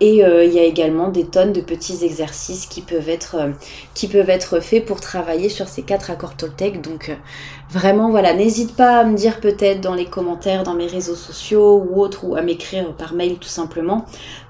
Et 0.00 0.22
euh, 0.22 0.44
il 0.44 0.52
y 0.52 0.58
a 0.58 0.64
également 0.64 1.08
des 1.08 1.24
tonnes 1.24 1.54
de 1.54 1.62
petits 1.62 2.04
exercices 2.04 2.66
qui 2.66 2.82
peuvent 2.82 3.08
être, 3.08 3.36
euh, 3.36 4.60
faits 4.60 4.84
pour 4.84 5.00
travailler 5.00 5.48
sur 5.48 5.68
ces 5.68 5.82
quatre 5.82 6.10
accords 6.10 6.36
Toltec. 6.36 6.82
Donc 6.82 7.08
euh, 7.08 7.14
vraiment 7.70 8.10
voilà, 8.10 8.34
n'hésite 8.34 8.76
pas 8.76 8.98
à 8.98 9.04
me 9.04 9.16
dire 9.16 9.40
peut-être 9.40 9.80
dans 9.80 9.94
les 9.94 10.04
commentaires, 10.04 10.64
dans 10.64 10.74
mes 10.74 10.86
réseaux 10.86 11.14
sociaux 11.14 11.82
ou 11.88 12.02
autres, 12.02 12.26
ou 12.26 12.36
à 12.36 12.42
m'écrire 12.42 12.92
par 12.92 13.14
mail 13.14 13.36
tout 13.38 13.48
simplement 13.48 14.04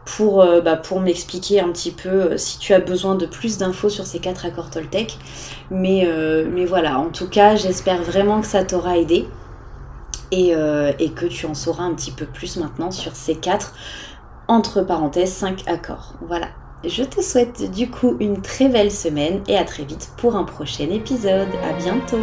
pour, 0.05 0.45
bah, 0.65 0.81
m'expliquer 1.01 1.61
un 1.61 1.69
petit 1.71 1.91
peu 1.91 2.37
si 2.37 2.59
tu 2.59 2.73
as 2.75 2.79
besoin 2.79 3.17
de 3.17 3.27
plus 3.27 3.59
d'infos 3.59 3.89
sur 3.89 4.07
ces 4.07 4.21
quatre 4.21 4.47
accords 4.47 4.71
Toltec. 4.71 5.19
Mais, 5.71 6.09
mais 6.49 6.65
voilà, 6.65 7.01
en 7.01 7.09
tout 7.09 7.29
cas, 7.29 7.57
j'espère 7.57 8.03
vraiment 8.03 8.41
que 8.41 8.47
ça 8.47 8.63
t'aura 8.63 8.99
aidé. 8.99 9.27
Et, 10.33 10.55
et 10.99 11.11
que 11.11 11.27
tu 11.27 11.47
en 11.47 11.55
sauras 11.55 11.85
un 11.85 11.95
petit 11.95 12.11
peu 12.11 12.27
plus 12.27 12.57
maintenant 12.57 12.91
sur 12.91 13.15
ces 13.15 13.37
quatre 13.37 13.73
entre 14.49 14.83
parenthèses 14.83 15.33
5 15.33 15.65
accords. 15.67 16.15
Voilà. 16.27 16.49
Je 16.85 17.03
te 17.03 17.21
souhaite 17.21 17.71
du 17.71 17.91
coup 17.91 18.17
une 18.21 18.43
très 18.43 18.69
belle 18.69 18.93
semaine 18.93 19.43
et 19.49 19.57
à 19.57 19.65
très 19.65 19.85
vite 19.85 20.13
pour 20.19 20.37
un 20.37 20.45
prochain 20.45 20.89
épisode. 20.91 21.49
À 21.65 21.73
bientôt 21.73 22.19